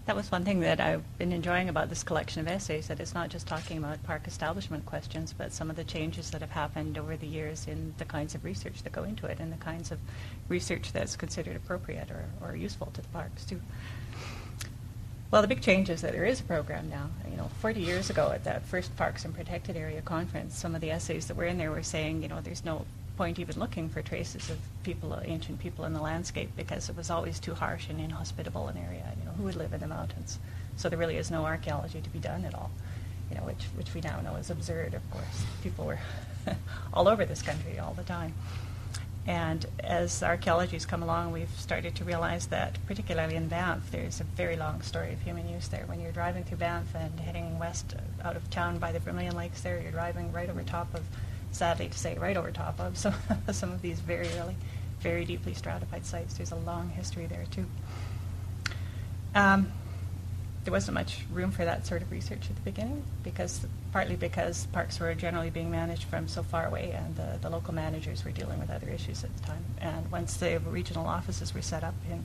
That 0.06 0.16
was 0.16 0.30
one 0.30 0.44
thing 0.44 0.60
that 0.60 0.80
I've 0.80 1.02
been 1.16 1.32
enjoying 1.32 1.70
about 1.70 1.88
this 1.88 2.02
collection 2.02 2.42
of 2.42 2.48
essays, 2.48 2.88
that 2.88 3.00
it's 3.00 3.14
not 3.14 3.30
just 3.30 3.46
talking 3.46 3.78
about 3.78 4.02
park 4.02 4.26
establishment 4.26 4.84
questions, 4.84 5.32
but 5.32 5.50
some 5.50 5.70
of 5.70 5.76
the 5.76 5.84
changes 5.84 6.30
that 6.30 6.42
have 6.42 6.50
happened 6.50 6.98
over 6.98 7.16
the 7.16 7.26
years 7.26 7.66
in 7.66 7.94
the 7.96 8.04
kinds 8.04 8.34
of 8.34 8.44
research 8.44 8.82
that 8.82 8.92
go 8.92 9.04
into 9.04 9.24
it 9.24 9.40
and 9.40 9.50
the 9.50 9.56
kinds 9.56 9.90
of 9.90 9.98
research 10.48 10.92
that's 10.92 11.16
considered 11.16 11.56
appropriate 11.56 12.10
or, 12.10 12.26
or 12.42 12.54
useful 12.54 12.90
to 12.92 13.00
the 13.00 13.08
parks, 13.08 13.46
too. 13.46 13.62
Well, 15.30 15.40
the 15.40 15.48
big 15.48 15.62
change 15.62 15.88
is 15.88 16.02
that 16.02 16.12
there 16.12 16.26
is 16.26 16.38
a 16.38 16.44
program 16.44 16.90
now. 16.90 17.08
You 17.30 17.38
know, 17.38 17.50
40 17.60 17.80
years 17.80 18.10
ago 18.10 18.30
at 18.30 18.44
that 18.44 18.66
first 18.66 18.94
Parks 18.96 19.24
and 19.24 19.34
Protected 19.34 19.74
Area 19.74 20.02
conference, 20.02 20.54
some 20.56 20.74
of 20.74 20.82
the 20.82 20.90
essays 20.90 21.26
that 21.28 21.36
were 21.36 21.46
in 21.46 21.56
there 21.56 21.70
were 21.70 21.82
saying, 21.82 22.22
you 22.22 22.28
know, 22.28 22.42
there's 22.42 22.64
no 22.64 22.84
point 23.16 23.38
even 23.38 23.58
looking 23.58 23.88
for 23.88 24.02
traces 24.02 24.50
of 24.50 24.58
people, 24.82 25.18
ancient 25.24 25.58
people 25.60 25.84
in 25.84 25.92
the 25.92 26.00
landscape, 26.00 26.50
because 26.56 26.88
it 26.88 26.96
was 26.96 27.10
always 27.10 27.38
too 27.38 27.54
harsh 27.54 27.88
and 27.88 28.00
inhospitable 28.00 28.68
an 28.68 28.76
area. 28.76 29.12
You 29.18 29.26
know, 29.26 29.32
who 29.32 29.44
would 29.44 29.56
live 29.56 29.72
in 29.72 29.80
the 29.80 29.86
mountains? 29.86 30.38
So 30.76 30.88
there 30.88 30.98
really 30.98 31.16
is 31.16 31.30
no 31.30 31.44
archaeology 31.44 32.00
to 32.00 32.10
be 32.10 32.18
done 32.18 32.44
at 32.44 32.54
all. 32.54 32.70
You 33.30 33.36
know, 33.36 33.42
which 33.42 33.64
which 33.76 33.94
we 33.94 34.00
now 34.00 34.20
know 34.20 34.36
is 34.36 34.50
absurd. 34.50 34.94
Of 34.94 35.10
course, 35.10 35.44
people 35.62 35.86
were 35.86 35.98
all 36.92 37.08
over 37.08 37.24
this 37.24 37.42
country 37.42 37.78
all 37.78 37.94
the 37.94 38.02
time. 38.02 38.34
And 39.26 39.64
as 39.80 40.22
archaeology 40.22 40.76
has 40.76 40.84
come 40.84 41.02
along, 41.02 41.32
we've 41.32 41.48
started 41.58 41.94
to 41.96 42.04
realize 42.04 42.48
that, 42.48 42.76
particularly 42.86 43.36
in 43.36 43.48
Banff, 43.48 43.90
there's 43.90 44.20
a 44.20 44.24
very 44.24 44.56
long 44.56 44.82
story 44.82 45.14
of 45.14 45.22
human 45.22 45.48
use 45.48 45.68
there. 45.68 45.84
When 45.86 45.98
you're 45.98 46.12
driving 46.12 46.44
through 46.44 46.58
Banff 46.58 46.94
and 46.94 47.18
heading 47.20 47.58
west 47.58 47.94
out 48.22 48.36
of 48.36 48.50
town 48.50 48.78
by 48.78 48.92
the 48.92 48.98
Vermilion 48.98 49.34
Lakes 49.34 49.62
there, 49.62 49.80
you're 49.80 49.92
driving 49.92 50.30
right 50.30 50.50
over 50.50 50.62
top 50.62 50.92
of 50.94 51.02
sadly 51.54 51.88
to 51.88 51.98
say, 51.98 52.18
right 52.18 52.36
over 52.36 52.50
top 52.50 52.80
of 52.80 52.98
some, 52.98 53.14
some 53.52 53.72
of 53.72 53.82
these 53.82 54.00
very 54.00 54.28
early, 54.38 54.56
very 55.00 55.24
deeply 55.24 55.54
stratified 55.54 56.04
sites. 56.04 56.34
There's 56.34 56.52
a 56.52 56.56
long 56.56 56.90
history 56.90 57.26
there, 57.26 57.44
too. 57.50 57.66
Um, 59.34 59.72
there 60.64 60.72
wasn't 60.72 60.94
much 60.94 61.20
room 61.30 61.50
for 61.50 61.64
that 61.64 61.86
sort 61.86 62.02
of 62.02 62.10
research 62.10 62.48
at 62.48 62.56
the 62.56 62.62
beginning, 62.62 63.02
because 63.22 63.66
partly 63.92 64.16
because 64.16 64.66
parks 64.66 64.98
were 64.98 65.14
generally 65.14 65.50
being 65.50 65.70
managed 65.70 66.04
from 66.04 66.26
so 66.26 66.42
far 66.42 66.66
away, 66.66 66.92
and 66.92 67.16
the, 67.16 67.38
the 67.40 67.50
local 67.50 67.74
managers 67.74 68.24
were 68.24 68.30
dealing 68.30 68.58
with 68.58 68.70
other 68.70 68.88
issues 68.88 69.24
at 69.24 69.36
the 69.36 69.42
time. 69.42 69.64
And 69.80 70.10
once 70.10 70.36
the 70.36 70.58
regional 70.60 71.06
offices 71.06 71.54
were 71.54 71.62
set 71.62 71.84
up 71.84 71.94
in, 72.10 72.24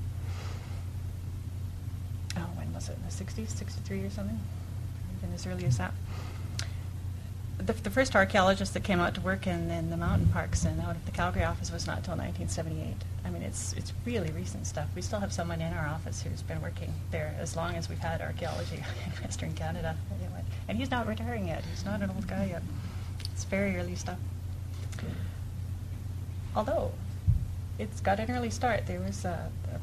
oh, 2.38 2.48
when 2.56 2.74
was 2.74 2.90
it, 2.90 2.98
in 2.98 3.04
the 3.04 3.44
60s, 3.44 3.50
63 3.50 4.04
or 4.04 4.10
something? 4.10 4.40
Even 5.18 5.34
as 5.34 5.46
early 5.46 5.66
as 5.66 5.78
that 5.78 5.94
the, 7.60 7.74
the, 7.74 7.90
first 7.90 8.16
archaeologist 8.16 8.74
that 8.74 8.84
came 8.84 9.00
out 9.00 9.14
to 9.16 9.22
work 9.22 9.46
in, 9.46 9.70
in 9.70 9.90
the 9.90 9.98
mountain 9.98 10.28
parks 10.30 10.64
and 10.64 10.80
out 10.82 10.96
of 10.96 11.06
the 11.06 11.12
Calgary 11.12 11.44
office 11.44 11.72
was 11.72 11.86
not 11.86 11.98
until 11.98 12.16
1978. 12.16 12.96
I 13.26 13.30
mean, 13.30 13.44
it's 13.44 13.74
it's 13.74 13.94
really 14.06 14.32
recent 14.32 14.66
stuff. 14.66 14.88
We 14.96 15.02
still 15.02 15.20
have 15.20 15.34
someone 15.34 15.62
in 15.62 15.74
our 15.74 15.88
office 15.88 16.22
who's 16.22 16.42
been 16.42 16.62
working 16.62 16.94
there 17.12 17.36
as 17.40 17.56
long 17.56 17.76
as 17.76 17.90
we've 17.90 18.00
had 18.00 18.22
archaeology 18.22 18.78
in 19.06 19.24
Western 19.24 19.54
Canada, 19.54 19.96
and 20.68 20.78
he's 20.78 20.90
not 20.90 21.08
retiring 21.08 21.48
yet. 21.48 21.64
He's 21.70 21.86
not 21.86 22.02
an 22.02 22.10
old 22.10 22.28
guy 22.28 22.46
yet. 22.46 22.64
It's 23.34 23.44
very 23.44 23.78
early 23.78 23.96
stuff. 23.96 24.18
Although 26.56 26.92
it's 27.78 28.02
got 28.02 28.20
an 28.20 28.32
early 28.32 28.50
start. 28.50 28.86
There 28.88 29.00
was 29.00 29.26
a, 29.26 29.50
a 29.74 29.80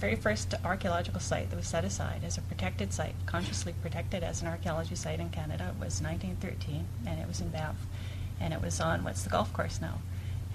very 0.00 0.16
first 0.16 0.54
archaeological 0.64 1.20
site 1.20 1.50
that 1.50 1.56
was 1.56 1.66
set 1.66 1.84
aside 1.84 2.24
as 2.24 2.38
a 2.38 2.40
protected 2.40 2.90
site, 2.90 3.14
consciously 3.26 3.74
protected 3.82 4.22
as 4.22 4.40
an 4.40 4.48
archaeology 4.48 4.94
site 4.94 5.20
in 5.20 5.28
Canada, 5.28 5.74
was 5.78 6.00
1913, 6.00 6.86
and 7.06 7.20
it 7.20 7.28
was 7.28 7.42
in 7.42 7.50
Banff, 7.50 7.76
and 8.40 8.54
it 8.54 8.62
was 8.62 8.80
on 8.80 9.04
what's 9.04 9.22
the 9.22 9.28
golf 9.28 9.52
course 9.52 9.78
now. 9.78 9.98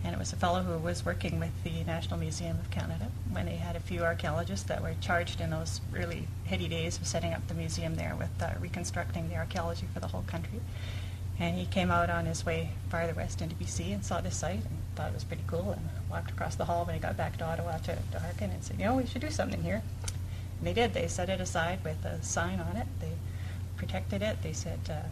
And 0.04 0.16
it 0.16 0.18
was 0.18 0.34
a 0.34 0.36
fellow 0.36 0.64
who 0.64 0.80
was 0.80 1.06
working 1.06 1.40
with 1.40 1.64
the 1.64 1.84
National 1.84 2.20
Museum 2.20 2.58
of 2.60 2.72
Canada 2.72 3.12
when 3.30 3.46
they 3.46 3.58
had 3.58 3.76
a 3.76 3.80
few 3.80 4.04
archaeologists 4.04 4.66
that 4.66 4.82
were 4.82 4.96
charged 5.00 5.40
in 5.40 5.52
those 5.52 5.80
really 5.92 6.28
heady 6.46 6.68
days 6.68 6.98
of 6.98 7.06
setting 7.06 7.34
up 7.34 7.48
the 7.48 7.54
museum 7.54 7.96
there 7.96 8.16
with 8.18 8.42
uh, 8.42 8.50
reconstructing 8.60 9.30
the 9.30 9.36
archaeology 9.36 9.88
for 9.94 10.00
the 10.00 10.08
whole 10.08 10.24
country. 10.24 10.60
And 11.40 11.58
he 11.58 11.66
came 11.66 11.92
out 11.92 12.10
on 12.10 12.26
his 12.26 12.46
way 12.46 12.70
farther 12.90 13.14
west 13.14 13.42
into 13.42 13.56
BC 13.56 13.94
and 13.94 14.06
saw 14.06 14.22
this 14.22 14.38
site 14.38 14.64
and 14.64 14.78
thought 14.96 15.10
it 15.10 15.14
was 15.14 15.26
pretty 15.26 15.44
cool 15.48 15.72
and 15.72 15.90
walked 16.10 16.32
across 16.32 16.56
the 16.56 16.66
hall 16.66 16.86
when 16.86 16.96
he 16.96 17.02
got 17.02 17.18
back 17.18 17.38
to 17.38 17.44
Ottawa 17.44 17.78
to, 17.78 17.98
to 18.12 18.20
Harkin 18.20 18.52
and 18.52 18.64
said, 18.64 18.80
you 18.80 18.86
know, 18.86 18.96
we 18.96 19.06
should 19.06 19.22
do 19.22 19.30
something 19.30 19.62
here. 19.62 19.82
And 20.60 20.68
they 20.68 20.74
did. 20.74 20.94
They 20.94 21.08
set 21.08 21.30
it 21.30 21.42
aside 21.42 21.84
with 21.84 22.04
a 22.06 22.24
sign 22.24 22.62
on 22.62 22.78
it. 22.78 22.88
They 23.02 23.12
protected 23.76 24.22
it. 24.22 24.42
They 24.42 24.54
said, 24.54 24.80
uh, 24.90 25.08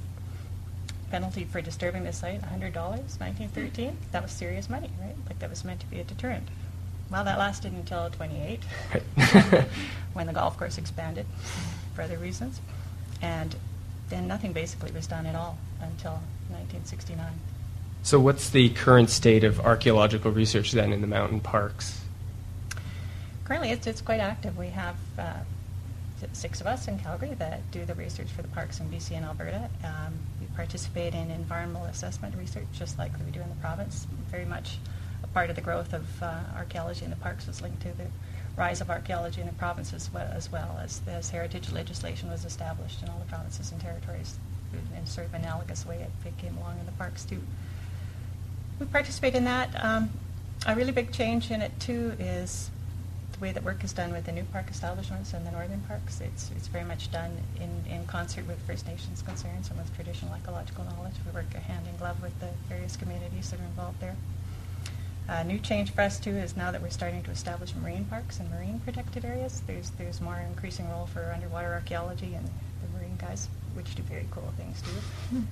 penalty 1.14 1.44
for 1.44 1.62
disturbing 1.62 2.06
the 2.06 2.12
site, 2.12 2.42
$100, 2.42 2.74
1913. 2.74 3.96
That 4.12 4.24
was 4.24 4.32
serious 4.32 4.68
money, 4.68 4.90
right? 5.00 5.16
Like 5.28 5.38
that 5.40 5.50
was 5.52 5.64
meant 5.64 5.80
to 5.82 5.86
be 5.86 6.00
a 6.00 6.04
deterrent. 6.04 6.48
Well, 7.12 7.24
that 7.24 7.38
lasted 7.38 7.74
until 7.74 8.10
28, 8.10 8.64
when 10.14 10.26
the 10.26 10.34
golf 10.34 10.58
course 10.58 10.80
expanded 10.80 11.28
for 11.94 12.02
other 12.02 12.18
reasons. 12.18 12.62
And 13.22 13.56
then 14.10 14.28
nothing 14.28 14.54
basically 14.54 14.92
was 14.92 15.06
done 15.06 15.28
at 15.28 15.36
all 15.36 15.60
until 15.84 16.19
1969. 16.50 17.28
So, 18.04 18.19
what's 18.19 18.50
the 18.50 18.69
current 18.69 19.10
state 19.10 19.46
of 19.46 19.62
archaeological 19.62 20.32
research 20.32 20.74
then 20.74 20.91
in 20.91 21.00
the 21.00 21.08
mountain 21.08 21.39
parks? 21.39 22.02
Currently, 23.46 23.69
it's, 23.69 23.88
it's 23.88 24.02
quite 24.02 24.19
active. 24.19 24.58
We 24.58 24.67
have 24.67 24.96
uh, 25.17 25.39
six 26.34 26.60
of 26.60 26.67
us 26.67 26.88
in 26.89 27.00
Calgary 27.00 27.34
that 27.36 27.69
do 27.72 27.86
the 27.86 27.96
research 27.96 28.28
for 28.28 28.41
the 28.41 28.50
parks 28.50 28.80
in 28.82 28.89
BC 28.89 29.12
and 29.12 29.26
Alberta. 29.26 29.69
Um, 29.86 30.13
we 30.41 30.48
participate 30.48 31.13
in 31.13 31.32
environmental 31.32 31.86
assessment 31.86 32.36
research 32.38 32.67
just 32.74 32.98
like 32.98 33.12
we 33.26 33.32
do 33.32 33.41
in 33.41 33.50
the 33.50 33.56
province. 33.56 34.06
Very 34.30 34.46
much 34.46 34.80
a 35.24 35.28
part 35.28 35.50
of 35.50 35.56
the 35.56 35.62
growth 35.62 35.93
of 35.93 36.06
uh, 36.22 36.39
archaeology 36.58 37.06
in 37.06 37.10
the 37.10 37.17
parks 37.17 37.48
was 37.48 37.62
linked 37.62 37.82
to 37.84 37.98
the 37.98 38.08
rise 38.58 38.82
of 38.82 38.89
archaeology 38.89 39.41
in 39.41 39.48
the 39.48 39.54
provinces 39.54 39.93
as 39.93 40.13
well, 40.13 40.30
as, 40.34 40.52
well 40.52 40.80
as, 40.84 41.02
as 41.08 41.30
heritage 41.30 41.72
legislation 41.72 42.30
was 42.30 42.43
established 42.46 43.02
in 43.02 43.10
all 43.10 43.19
the 43.19 43.26
provinces 43.26 43.72
and 43.72 43.80
territories 43.80 44.38
in 44.98 45.06
sort 45.06 45.28
of 45.28 45.34
analogous 45.34 45.86
way 45.86 46.06
it 46.26 46.38
came 46.38 46.58
along 46.58 46.80
in 46.80 46.86
the 46.86 46.92
parks 46.94 47.26
too. 47.26 47.42
We 48.80 48.86
participate 48.86 49.36
in 49.36 49.46
that. 49.46 49.70
Um, 49.84 50.10
a 50.66 50.76
really 50.76 50.92
big 50.92 51.12
change 51.12 51.52
in 51.52 51.62
it 51.62 51.78
too 51.80 52.16
is 52.20 52.70
the 53.34 53.40
way 53.40 53.52
that 53.52 53.64
work 53.64 53.84
is 53.84 53.92
done 53.94 54.12
with 54.12 54.26
the 54.26 54.32
new 54.32 54.44
park 54.44 54.70
establishments 54.70 55.34
and 55.34 55.46
the 55.46 55.52
northern 55.52 55.82
parks. 55.82 56.22
It's, 56.22 56.52
it's 56.56 56.68
very 56.68 56.86
much 56.86 57.12
done 57.12 57.32
in, 57.60 57.92
in 57.92 58.06
concert 58.06 58.48
with 58.48 58.60
First 58.62 58.88
Nations 58.88 59.22
concerns 59.22 59.70
and 59.70 59.78
with 59.78 59.94
traditional 59.96 60.34
ecological 60.36 60.86
knowledge. 60.86 61.14
We 61.26 61.32
work 61.34 61.52
hand 61.54 61.88
in 61.88 61.98
glove 61.98 62.22
with 62.22 62.40
the 62.40 62.50
various 62.70 62.96
communities 62.96 63.52
that 63.52 63.60
are 63.60 63.64
involved 63.64 64.00
there. 64.00 64.16
A 65.30 65.38
uh, 65.38 65.44
new 65.44 65.58
change 65.58 65.92
for 65.92 66.02
us 66.02 66.20
too 66.20 66.32
is 66.32 66.58
now 66.58 66.72
that 66.72 66.82
we're 66.82 66.90
starting 66.90 67.24
to 67.24 67.32
establish 67.32 67.74
marine 67.76 68.04
parks 68.06 68.40
and 68.40 68.52
marine 68.52 68.82
protected 68.82 69.24
areas. 69.24 69.62
There's 69.66 69.90
there's 69.92 70.20
more 70.20 70.38
increasing 70.38 70.90
role 70.90 71.06
for 71.06 71.32
underwater 71.34 71.74
archaeology 71.74 72.34
and 72.36 72.46
the 72.46 72.98
marine 72.98 73.16
guys, 73.18 73.48
which 73.76 73.96
do 73.96 74.04
very 74.04 74.28
cool 74.32 74.54
things 74.58 74.82
too. 74.82 75.42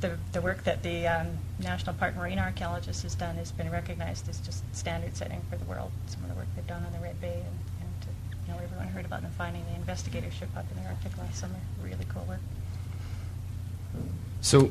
the 0.00 0.18
the 0.32 0.40
work 0.40 0.64
that 0.64 0.82
the 0.82 1.06
um, 1.06 1.28
National 1.58 1.94
Park 1.94 2.16
Marine 2.16 2.38
Archaeologist 2.38 3.02
has 3.02 3.14
done 3.14 3.36
has 3.36 3.52
been 3.52 3.70
recognized 3.70 4.28
as 4.28 4.40
just 4.40 4.62
standard 4.76 5.16
setting 5.16 5.40
for 5.50 5.56
the 5.56 5.64
world. 5.64 5.90
Some 6.06 6.22
of 6.24 6.30
the 6.30 6.36
work 6.36 6.46
they've 6.54 6.66
done 6.66 6.84
on 6.84 6.92
the 6.92 6.98
Red 6.98 7.20
Bay 7.20 7.34
and, 7.34 7.58
and 7.80 8.16
you 8.46 8.52
know 8.52 8.60
everyone 8.62 8.88
heard 8.88 9.04
about 9.04 9.22
them 9.22 9.32
finding 9.38 9.64
the 9.66 9.74
investigator 9.76 10.30
ship 10.30 10.48
up 10.56 10.66
in 10.70 10.82
the 10.82 10.88
Arctic 10.88 11.16
last 11.18 11.40
summer. 11.40 11.58
Really 11.82 12.06
cool 12.08 12.24
work. 12.24 12.40
So 14.40 14.70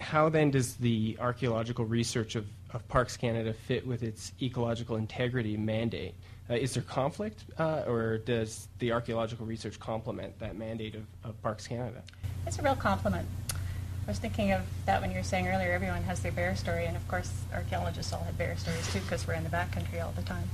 how 0.00 0.28
then 0.28 0.50
does 0.50 0.74
the 0.74 1.16
archaeological 1.20 1.84
research 1.84 2.34
of, 2.34 2.46
of 2.70 2.86
Parks 2.88 3.16
Canada 3.16 3.52
fit 3.52 3.86
with 3.86 4.02
its 4.02 4.32
ecological 4.42 4.96
integrity 4.96 5.56
mandate? 5.56 6.14
Uh, 6.50 6.54
is 6.54 6.74
there 6.74 6.82
conflict, 6.82 7.44
uh, 7.58 7.84
or 7.86 8.18
does 8.18 8.66
the 8.80 8.90
archaeological 8.90 9.46
research 9.46 9.78
complement 9.78 10.36
that 10.40 10.56
mandate 10.56 10.96
of, 10.96 11.04
of 11.22 11.40
Parks 11.42 11.68
Canada? 11.68 12.02
It's 12.44 12.58
a 12.58 12.62
real 12.62 12.74
compliment. 12.74 13.28
I 13.52 14.10
was 14.10 14.18
thinking 14.18 14.50
of 14.50 14.62
that 14.84 15.00
when 15.00 15.12
you 15.12 15.18
were 15.18 15.22
saying 15.22 15.46
earlier, 15.46 15.70
everyone 15.70 16.02
has 16.02 16.20
their 16.20 16.32
bear 16.32 16.56
story, 16.56 16.86
and 16.86 16.96
of 16.96 17.06
course, 17.06 17.30
archaeologists 17.54 18.12
all 18.12 18.24
have 18.24 18.36
bear 18.36 18.56
stories 18.56 18.92
too, 18.92 18.98
because 19.00 19.28
we're 19.28 19.34
in 19.34 19.44
the 19.44 19.50
backcountry 19.50 20.04
all 20.04 20.10
the 20.16 20.22
time. 20.22 20.48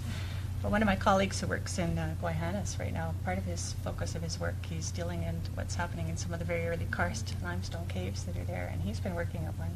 But 0.60 0.70
one 0.70 0.82
of 0.82 0.86
my 0.86 0.96
colleagues 0.96 1.40
who 1.40 1.46
works 1.46 1.78
in 1.78 1.98
uh, 1.98 2.14
Gwaii 2.20 2.38
Haanas 2.38 2.78
right 2.78 2.92
now, 2.92 3.14
part 3.24 3.38
of 3.38 3.44
his 3.44 3.74
focus 3.82 4.14
of 4.14 4.22
his 4.22 4.38
work, 4.38 4.56
he's 4.68 4.90
dealing 4.90 5.22
in 5.22 5.40
what's 5.54 5.76
happening 5.76 6.10
in 6.10 6.18
some 6.18 6.34
of 6.34 6.40
the 6.40 6.44
very 6.44 6.66
early 6.66 6.86
karst 6.90 7.34
limestone 7.42 7.86
caves 7.88 8.24
that 8.24 8.36
are 8.36 8.44
there, 8.44 8.68
and 8.70 8.82
he's 8.82 9.00
been 9.00 9.14
working 9.14 9.46
at 9.46 9.58
one 9.58 9.74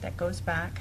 that 0.00 0.16
goes 0.16 0.40
back 0.40 0.80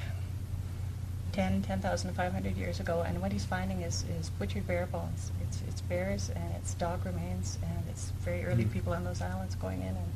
10, 1.31 1.63
10,500 1.63 2.57
years 2.57 2.79
ago, 2.79 3.03
and 3.05 3.21
what 3.21 3.31
he's 3.31 3.45
finding 3.45 3.81
is, 3.81 4.03
is 4.19 4.29
butchered 4.31 4.67
bear 4.67 4.85
bones. 4.85 5.31
It's, 5.41 5.61
it's 5.67 5.81
bears 5.81 6.29
and 6.29 6.53
it's 6.55 6.73
dog 6.73 7.05
remains, 7.05 7.57
and 7.63 7.83
it's 7.89 8.11
very 8.21 8.45
early 8.45 8.63
mm-hmm. 8.63 8.73
people 8.73 8.93
on 8.93 9.03
those 9.03 9.21
islands 9.21 9.55
going 9.55 9.81
in 9.81 9.87
and 9.87 10.11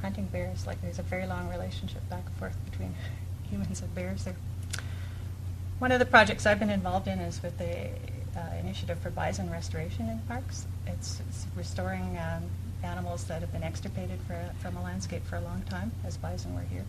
hunting 0.00 0.26
bears. 0.26 0.66
Like 0.66 0.80
there's 0.82 0.98
a 0.98 1.02
very 1.02 1.26
long 1.26 1.48
relationship 1.48 2.08
back 2.08 2.24
and 2.26 2.36
forth 2.36 2.56
between 2.70 2.94
humans 3.50 3.80
and 3.80 3.94
bears 3.94 4.24
there. 4.24 4.36
One 5.78 5.92
of 5.92 5.98
the 5.98 6.06
projects 6.06 6.46
I've 6.46 6.60
been 6.60 6.70
involved 6.70 7.08
in 7.08 7.18
is 7.18 7.42
with 7.42 7.58
the 7.58 7.88
uh, 8.38 8.54
initiative 8.60 8.98
for 8.98 9.10
bison 9.10 9.50
restoration 9.50 10.08
in 10.08 10.18
parks. 10.28 10.66
It's, 10.86 11.20
it's 11.28 11.46
restoring 11.56 12.18
um, 12.18 12.44
animals 12.82 13.24
that 13.24 13.40
have 13.40 13.52
been 13.52 13.62
extirpated 13.62 14.18
for, 14.26 14.38
from 14.60 14.76
a 14.76 14.82
landscape 14.82 15.26
for 15.26 15.36
a 15.36 15.40
long 15.40 15.62
time, 15.68 15.92
as 16.04 16.16
bison 16.16 16.54
were 16.54 16.62
here. 16.70 16.84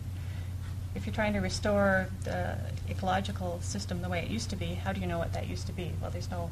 If 0.96 1.04
you're 1.04 1.14
trying 1.14 1.34
to 1.34 1.40
restore 1.40 2.08
the 2.24 2.56
ecological 2.88 3.60
system 3.60 4.00
the 4.00 4.08
way 4.08 4.20
it 4.20 4.30
used 4.30 4.48
to 4.50 4.56
be, 4.56 4.74
how 4.74 4.94
do 4.94 5.00
you 5.00 5.06
know 5.06 5.18
what 5.18 5.34
that 5.34 5.46
used 5.46 5.66
to 5.66 5.72
be? 5.74 5.92
Well, 6.00 6.10
there's 6.10 6.30
no, 6.30 6.50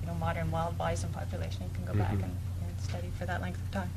you 0.00 0.06
know, 0.06 0.14
modern 0.14 0.52
wild 0.52 0.78
bison 0.78 1.10
population 1.10 1.64
you 1.64 1.70
can 1.74 1.84
go 1.84 1.92
back 1.98 2.12
Mhm. 2.12 2.22
and, 2.22 2.36
and 2.62 2.80
study 2.80 3.10
for 3.18 3.26
that 3.26 3.40
length 3.42 3.60
of 3.60 3.70
time. 3.72 3.90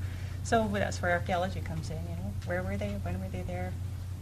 So 0.43 0.67
that's 0.67 0.99
where 1.03 1.11
archaeology 1.11 1.61
comes 1.61 1.91
in. 1.91 1.97
You 2.09 2.15
know, 2.15 2.33
where 2.45 2.63
were 2.63 2.77
they? 2.77 2.93
When 3.03 3.21
were 3.21 3.29
they 3.29 3.43
there? 3.43 3.71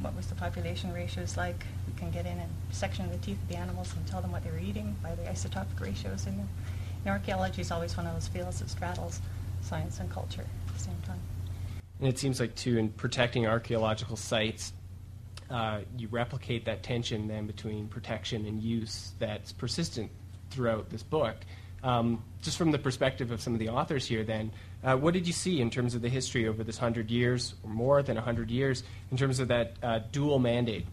What 0.01 0.15
was 0.15 0.27
the 0.27 0.35
population 0.35 0.91
ratios 0.91 1.37
like? 1.37 1.65
We 1.87 1.93
can 1.93 2.11
get 2.11 2.25
in 2.25 2.39
and 2.39 2.51
section 2.71 3.09
the 3.09 3.17
teeth 3.17 3.41
of 3.41 3.47
the 3.47 3.55
animals 3.55 3.93
and 3.95 4.05
tell 4.05 4.21
them 4.21 4.33
what 4.33 4.43
they 4.43 4.51
were 4.51 4.59
eating 4.59 4.97
by 5.01 5.15
the 5.15 5.23
isotopic 5.23 5.79
ratios 5.79 6.27
in 6.27 6.35
them. 6.35 6.49
You 6.99 7.05
know, 7.05 7.11
archaeology 7.11 7.61
is 7.61 7.71
always 7.71 7.95
one 7.95 8.05
of 8.05 8.13
those 8.13 8.27
fields 8.27 8.59
that 8.59 8.69
straddles 8.69 9.21
science 9.61 10.01
and 10.01 10.11
culture 10.11 10.45
at 10.67 10.73
the 10.73 10.79
same 10.79 11.01
time. 11.05 11.21
And 11.99 12.09
it 12.09 12.19
seems 12.19 12.41
like, 12.41 12.53
too, 12.53 12.77
in 12.77 12.89
protecting 12.89 13.47
archaeological 13.47 14.17
sites, 14.17 14.73
uh, 15.49 15.79
you 15.97 16.07
replicate 16.09 16.65
that 16.65 16.83
tension 16.83 17.27
then 17.27 17.47
between 17.47 17.87
protection 17.87 18.45
and 18.45 18.61
use 18.61 19.11
that's 19.19 19.51
persistent 19.51 20.09
throughout 20.49 20.89
this 20.89 21.03
book. 21.03 21.35
Um, 21.83 22.23
just 22.41 22.57
from 22.57 22.71
the 22.71 22.79
perspective 22.79 23.31
of 23.31 23.39
some 23.41 23.53
of 23.53 23.59
the 23.59 23.69
authors 23.69 24.05
here, 24.05 24.23
then, 24.23 24.51
uh, 24.83 24.95
what 24.95 25.13
did 25.13 25.27
you 25.27 25.33
see 25.33 25.61
in 25.61 25.69
terms 25.69 25.95
of 25.95 26.01
the 26.01 26.09
history 26.09 26.47
over 26.47 26.63
this 26.63 26.77
hundred 26.77 27.11
years, 27.11 27.53
or 27.63 27.69
more 27.69 28.01
than 28.03 28.17
hundred 28.17 28.49
years, 28.49 28.83
in 29.11 29.17
terms 29.17 29.39
of 29.39 29.47
that 29.47 29.73
uh, 29.83 29.99
dual 30.11 30.39
mandate, 30.39 30.85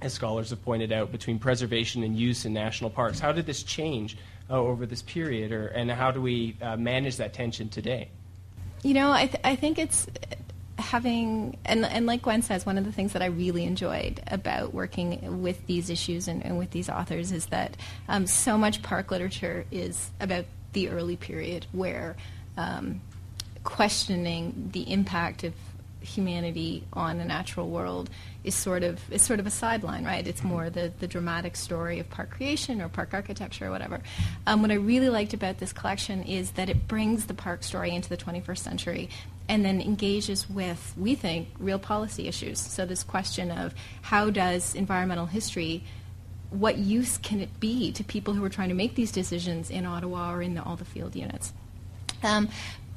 as 0.00 0.12
scholars 0.12 0.50
have 0.50 0.62
pointed 0.64 0.92
out, 0.92 1.10
between 1.12 1.38
preservation 1.38 2.04
and 2.04 2.16
use 2.16 2.44
in 2.44 2.52
national 2.52 2.90
parks? 2.90 3.18
How 3.18 3.32
did 3.32 3.44
this 3.44 3.62
change 3.62 4.16
uh, 4.48 4.54
over 4.54 4.86
this 4.86 5.02
period, 5.02 5.52
or, 5.52 5.66
and 5.68 5.90
how 5.90 6.10
do 6.10 6.22
we 6.22 6.56
uh, 6.62 6.76
manage 6.76 7.16
that 7.16 7.32
tension 7.34 7.68
today? 7.68 8.08
You 8.82 8.94
know, 8.94 9.12
I, 9.12 9.26
th- 9.26 9.40
I 9.44 9.56
think 9.56 9.78
it's 9.78 10.06
having, 10.80 11.56
and, 11.64 11.84
and 11.84 12.06
like 12.06 12.22
Gwyn 12.22 12.42
says, 12.42 12.66
one 12.66 12.78
of 12.78 12.84
the 12.84 12.92
things 12.92 13.12
that 13.12 13.22
I 13.22 13.26
really 13.26 13.64
enjoyed 13.64 14.22
about 14.26 14.74
working 14.74 15.42
with 15.42 15.66
these 15.66 15.90
issues 15.90 16.28
and, 16.28 16.44
and 16.44 16.58
with 16.58 16.70
these 16.70 16.88
authors 16.88 17.32
is 17.32 17.46
that 17.46 17.76
um, 18.08 18.26
so 18.26 18.58
much 18.58 18.82
park 18.82 19.10
literature 19.10 19.64
is 19.70 20.10
about 20.20 20.44
the 20.72 20.88
early 20.88 21.16
period 21.16 21.66
where 21.72 22.16
um, 22.56 23.00
questioning 23.64 24.70
the 24.72 24.90
impact 24.90 25.44
of 25.44 25.54
humanity 26.00 26.84
on 26.92 27.18
the 27.18 27.24
natural 27.24 27.68
world 27.68 28.10
is 28.42 28.54
sort 28.54 28.82
of 28.82 29.00
is 29.12 29.22
sort 29.22 29.40
of 29.40 29.46
a 29.46 29.50
sideline, 29.50 30.04
right? 30.04 30.26
It's 30.26 30.42
more 30.42 30.70
the, 30.70 30.92
the 30.98 31.06
dramatic 31.06 31.56
story 31.56 31.98
of 31.98 32.08
park 32.08 32.30
creation 32.30 32.80
or 32.80 32.88
park 32.88 33.10
architecture 33.12 33.66
or 33.66 33.70
whatever. 33.70 34.00
Um, 34.46 34.62
what 34.62 34.70
I 34.70 34.74
really 34.74 35.10
liked 35.10 35.34
about 35.34 35.58
this 35.58 35.72
collection 35.72 36.22
is 36.22 36.52
that 36.52 36.68
it 36.68 36.88
brings 36.88 37.26
the 37.26 37.34
park 37.34 37.62
story 37.62 37.90
into 37.94 38.08
the 38.08 38.16
21st 38.16 38.58
century 38.58 39.10
and 39.48 39.64
then 39.64 39.80
engages 39.80 40.48
with, 40.48 40.94
we 40.96 41.14
think, 41.14 41.48
real 41.58 41.78
policy 41.78 42.28
issues. 42.28 42.60
So 42.60 42.86
this 42.86 43.02
question 43.02 43.50
of 43.50 43.74
how 44.02 44.30
does 44.30 44.74
environmental 44.74 45.26
history 45.26 45.82
what 46.50 46.78
use 46.78 47.16
can 47.18 47.40
it 47.40 47.60
be 47.60 47.92
to 47.92 48.02
people 48.02 48.34
who 48.34 48.44
are 48.44 48.48
trying 48.48 48.68
to 48.68 48.74
make 48.74 48.96
these 48.96 49.12
decisions 49.12 49.70
in 49.70 49.86
Ottawa 49.86 50.32
or 50.32 50.42
in 50.42 50.54
the, 50.54 50.62
all 50.62 50.76
the 50.76 50.84
field 50.84 51.14
units? 51.14 51.52
Um, 52.22 52.48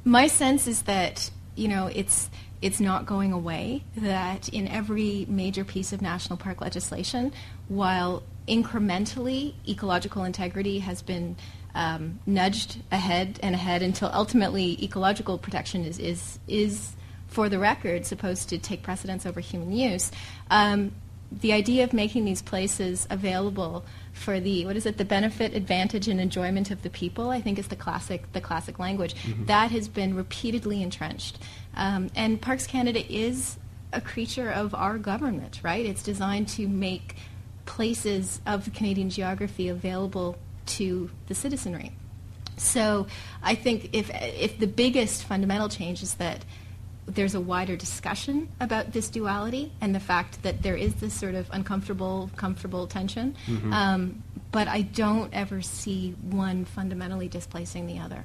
my 0.04 0.28
sense 0.28 0.68
is 0.68 0.82
that 0.84 1.30
you 1.56 1.68
know 1.68 1.88
it's 1.88 2.30
it's 2.62 2.80
not 2.80 3.06
going 3.06 3.34
away. 3.34 3.84
That 3.98 4.50
in 4.50 4.68
every 4.68 5.26
major 5.30 5.64
piece 5.64 5.94
of 5.94 6.02
national 6.02 6.38
park 6.38 6.62
legislation, 6.62 7.34
while 7.68 8.24
incrementally 8.48 9.54
ecological 9.68 10.24
integrity 10.24 10.80
has 10.80 11.02
been 11.02 11.36
um, 11.76 12.20
nudged 12.26 12.82
ahead 12.92 13.40
and 13.42 13.56
ahead 13.56 13.82
until 13.82 14.10
ultimately 14.14 14.82
ecological 14.84 15.38
protection 15.38 15.86
is 15.86 16.00
is 16.00 16.40
is 16.48 16.96
for 17.28 17.50
the 17.50 17.58
record 17.58 18.06
supposed 18.06 18.50
to 18.50 18.58
take 18.58 18.84
precedence 18.84 19.26
over 19.26 19.40
human 19.40 19.72
use. 19.72 20.12
Um, 20.52 20.92
the 21.32 21.54
idea 21.54 21.84
of 21.84 21.94
making 21.94 22.26
these 22.26 22.44
places 22.44 23.08
available 23.10 23.84
for 24.24 24.40
the 24.40 24.66
what 24.66 24.78
is 24.78 24.86
it 24.86 24.98
the 24.98 25.06
benefit 25.06 25.54
advantage 25.54 26.08
and 26.08 26.20
enjoyment 26.20 26.72
of 26.72 26.82
the 26.82 26.90
people 26.90 27.30
i 27.30 27.42
think 27.42 27.60
is 27.60 27.68
the 27.68 27.76
classic 27.76 28.32
the 28.32 28.42
classic 28.42 28.80
language. 28.80 29.14
That 29.46 29.72
has 29.72 29.88
been 29.88 30.16
repeatedly 30.16 30.82
entrenched. 30.82 31.40
Um, 31.76 32.10
and 32.16 32.42
parks 32.42 32.66
canada 32.66 33.02
is 33.14 33.58
a 33.92 34.02
creature 34.02 34.50
of 34.50 34.74
our 34.74 34.98
government 34.98 35.60
right? 35.64 35.86
It's 35.86 36.04
designed 36.04 36.48
to 36.50 36.68
make 36.68 37.16
places 37.66 38.42
of 38.46 38.72
canadian 38.74 39.10
geography 39.10 39.68
available 39.70 40.38
to 40.78 41.10
the 41.28 41.36
citizenry. 41.36 41.92
So 42.56 43.08
i 43.44 43.56
think 43.56 43.90
if 43.94 44.10
if 44.14 44.58
the 44.58 44.68
biggest 44.68 45.26
fundamental 45.26 45.70
change 45.70 46.02
is 46.02 46.16
that 46.16 46.46
there's 47.06 47.36
a 47.36 47.42
wider 47.42 47.76
discussion 47.76 48.50
about 48.60 48.94
this 48.94 49.10
duality 49.10 49.72
and 49.82 49.94
the 49.94 50.00
fact 50.00 50.42
that 50.44 50.62
there 50.62 50.76
is 50.76 50.96
this 50.96 51.14
sort 51.14 51.36
of 51.36 51.48
uncomfortable, 51.52 52.30
comfortable 52.36 52.88
tension. 52.88 53.36
Um, 53.74 54.24
but 54.52 54.68
I 54.68 54.84
don't 54.84 55.34
ever 55.34 55.62
see 55.62 56.16
one 56.22 56.66
fundamentally 56.66 57.28
displacing 57.28 57.88
the 57.88 58.00
other. 58.00 58.24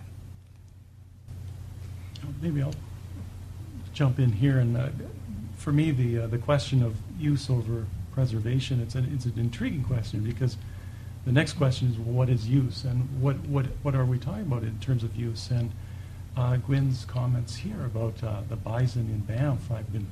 Maybe 2.40 2.62
I'll 2.62 2.74
jump 3.94 4.18
in 4.18 4.32
here. 4.32 4.58
And 4.58 4.76
uh, 4.76 4.88
for 5.56 5.72
me, 5.72 5.90
the 5.90 6.20
uh, 6.20 6.26
the 6.26 6.38
question 6.38 6.82
of 6.82 6.96
use 7.18 7.50
over 7.50 7.86
preservation, 8.12 8.80
it's 8.80 8.94
an, 8.94 9.10
it's 9.14 9.24
an 9.24 9.34
intriguing 9.36 9.84
question 9.84 10.20
because 10.20 10.56
the 11.24 11.32
next 11.32 11.52
question 11.52 11.88
is, 11.88 11.98
well, 11.98 12.14
what 12.14 12.28
is 12.28 12.48
use? 12.48 12.84
And 12.84 13.06
what, 13.20 13.36
what, 13.40 13.66
what 13.82 13.94
are 13.94 14.04
we 14.04 14.18
talking 14.18 14.42
about 14.42 14.62
in 14.62 14.78
terms 14.80 15.04
of 15.04 15.14
use? 15.14 15.50
And 15.50 15.70
uh, 16.38 16.56
Gwyn's 16.56 17.04
comments 17.04 17.56
here 17.56 17.84
about 17.84 18.22
uh, 18.22 18.42
the 18.48 18.54
bison 18.54 19.08
in 19.10 19.20
Banff, 19.20 19.70
I've 19.72 19.92
been 19.92 20.06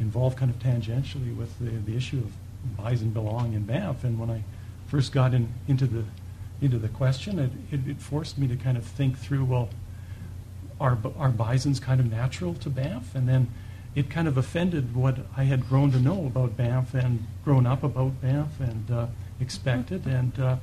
involved 0.00 0.36
kind 0.36 0.50
of 0.50 0.58
tangentially 0.58 1.36
with 1.36 1.56
the, 1.60 1.70
the 1.70 1.96
issue 1.96 2.18
of 2.18 2.76
bison 2.76 3.10
belonging 3.10 3.54
in 3.54 3.62
Banff. 3.62 4.02
And 4.02 4.18
when 4.18 4.30
I 4.30 4.42
first 4.88 5.12
got 5.12 5.32
in, 5.32 5.52
into 5.68 5.86
the 5.86 6.04
into 6.60 6.78
the 6.78 6.88
question, 6.88 7.38
it, 7.38 7.50
it, 7.70 7.88
it 7.88 8.02
forced 8.02 8.36
me 8.36 8.46
to 8.46 8.54
kind 8.54 8.76
of 8.76 8.84
think 8.84 9.16
through, 9.16 9.44
well, 9.46 9.70
are, 10.78 10.98
are 11.18 11.30
bisons 11.30 11.80
kind 11.80 12.00
of 12.00 12.10
natural 12.10 12.52
to 12.54 12.68
Banff? 12.68 13.14
And 13.14 13.26
then 13.26 13.48
it 13.94 14.10
kind 14.10 14.28
of 14.28 14.36
offended 14.36 14.94
what 14.94 15.16
I 15.38 15.44
had 15.44 15.68
grown 15.68 15.90
to 15.92 15.98
know 15.98 16.26
about 16.26 16.58
Banff 16.58 16.92
and 16.92 17.26
grown 17.44 17.66
up 17.66 17.82
about 17.82 18.20
Banff 18.20 18.60
and 18.60 18.90
uh, 18.90 19.06
expected. 19.40 20.06
And 20.06 20.38
uh, 20.38 20.56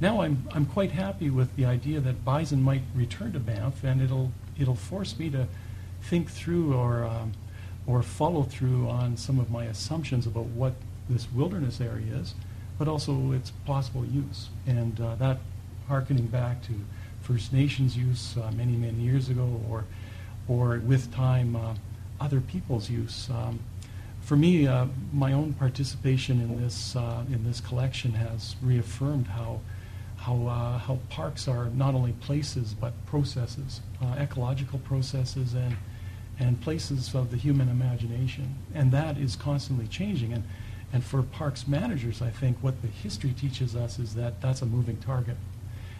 now 0.00 0.22
I'm, 0.22 0.48
I'm 0.52 0.64
quite 0.64 0.92
happy 0.92 1.28
with 1.28 1.54
the 1.56 1.66
idea 1.66 2.00
that 2.00 2.24
bison 2.24 2.62
might 2.62 2.82
return 2.94 3.32
to 3.34 3.38
Banff, 3.38 3.84
and 3.84 4.00
it'll, 4.00 4.32
it'll 4.58 4.74
force 4.74 5.18
me 5.18 5.30
to 5.30 5.46
think 6.02 6.30
through 6.30 6.74
or, 6.74 7.04
um, 7.04 7.32
or 7.86 8.02
follow 8.02 8.42
through 8.42 8.88
on 8.88 9.16
some 9.16 9.38
of 9.38 9.50
my 9.50 9.64
assumptions 9.64 10.26
about 10.26 10.46
what 10.46 10.74
this 11.08 11.30
wilderness 11.32 11.80
area 11.80 12.14
is, 12.14 12.34
but 12.78 12.88
also 12.88 13.32
its 13.32 13.50
possible 13.66 14.04
use. 14.06 14.48
And 14.66 15.00
uh, 15.00 15.14
that 15.16 15.38
harkening 15.88 16.26
back 16.26 16.62
to 16.62 16.72
First 17.22 17.52
Nations 17.52 17.96
use 17.96 18.36
uh, 18.36 18.50
many, 18.52 18.72
many 18.72 19.02
years 19.02 19.28
ago, 19.28 19.60
or, 19.68 19.84
or 20.48 20.78
with 20.80 21.12
time, 21.14 21.56
uh, 21.56 21.74
other 22.20 22.40
people's 22.40 22.90
use. 22.90 23.28
Um, 23.30 23.60
for 24.20 24.36
me, 24.36 24.66
uh, 24.66 24.86
my 25.12 25.32
own 25.32 25.52
participation 25.52 26.40
in 26.40 26.62
this 26.62 26.96
uh, 26.96 27.24
in 27.30 27.44
this 27.44 27.60
collection 27.60 28.12
has 28.12 28.56
reaffirmed 28.62 29.26
how 29.26 29.60
how 30.24 30.46
uh, 30.46 30.78
how 30.78 30.98
parks 31.10 31.46
are 31.48 31.66
not 31.66 31.94
only 31.94 32.12
places 32.12 32.72
but 32.72 32.92
processes, 33.04 33.82
uh, 34.02 34.14
ecological 34.18 34.78
processes, 34.78 35.52
and 35.52 35.76
and 36.38 36.60
places 36.62 37.14
of 37.14 37.30
the 37.30 37.36
human 37.36 37.68
imagination, 37.68 38.54
and 38.74 38.90
that 38.90 39.18
is 39.18 39.36
constantly 39.36 39.86
changing. 39.86 40.32
And 40.32 40.44
and 40.94 41.04
for 41.04 41.22
parks 41.22 41.68
managers, 41.68 42.22
I 42.22 42.30
think 42.30 42.56
what 42.62 42.80
the 42.80 42.88
history 42.88 43.32
teaches 43.32 43.76
us 43.76 43.98
is 43.98 44.14
that 44.14 44.40
that's 44.40 44.62
a 44.62 44.66
moving 44.66 44.96
target. 44.96 45.36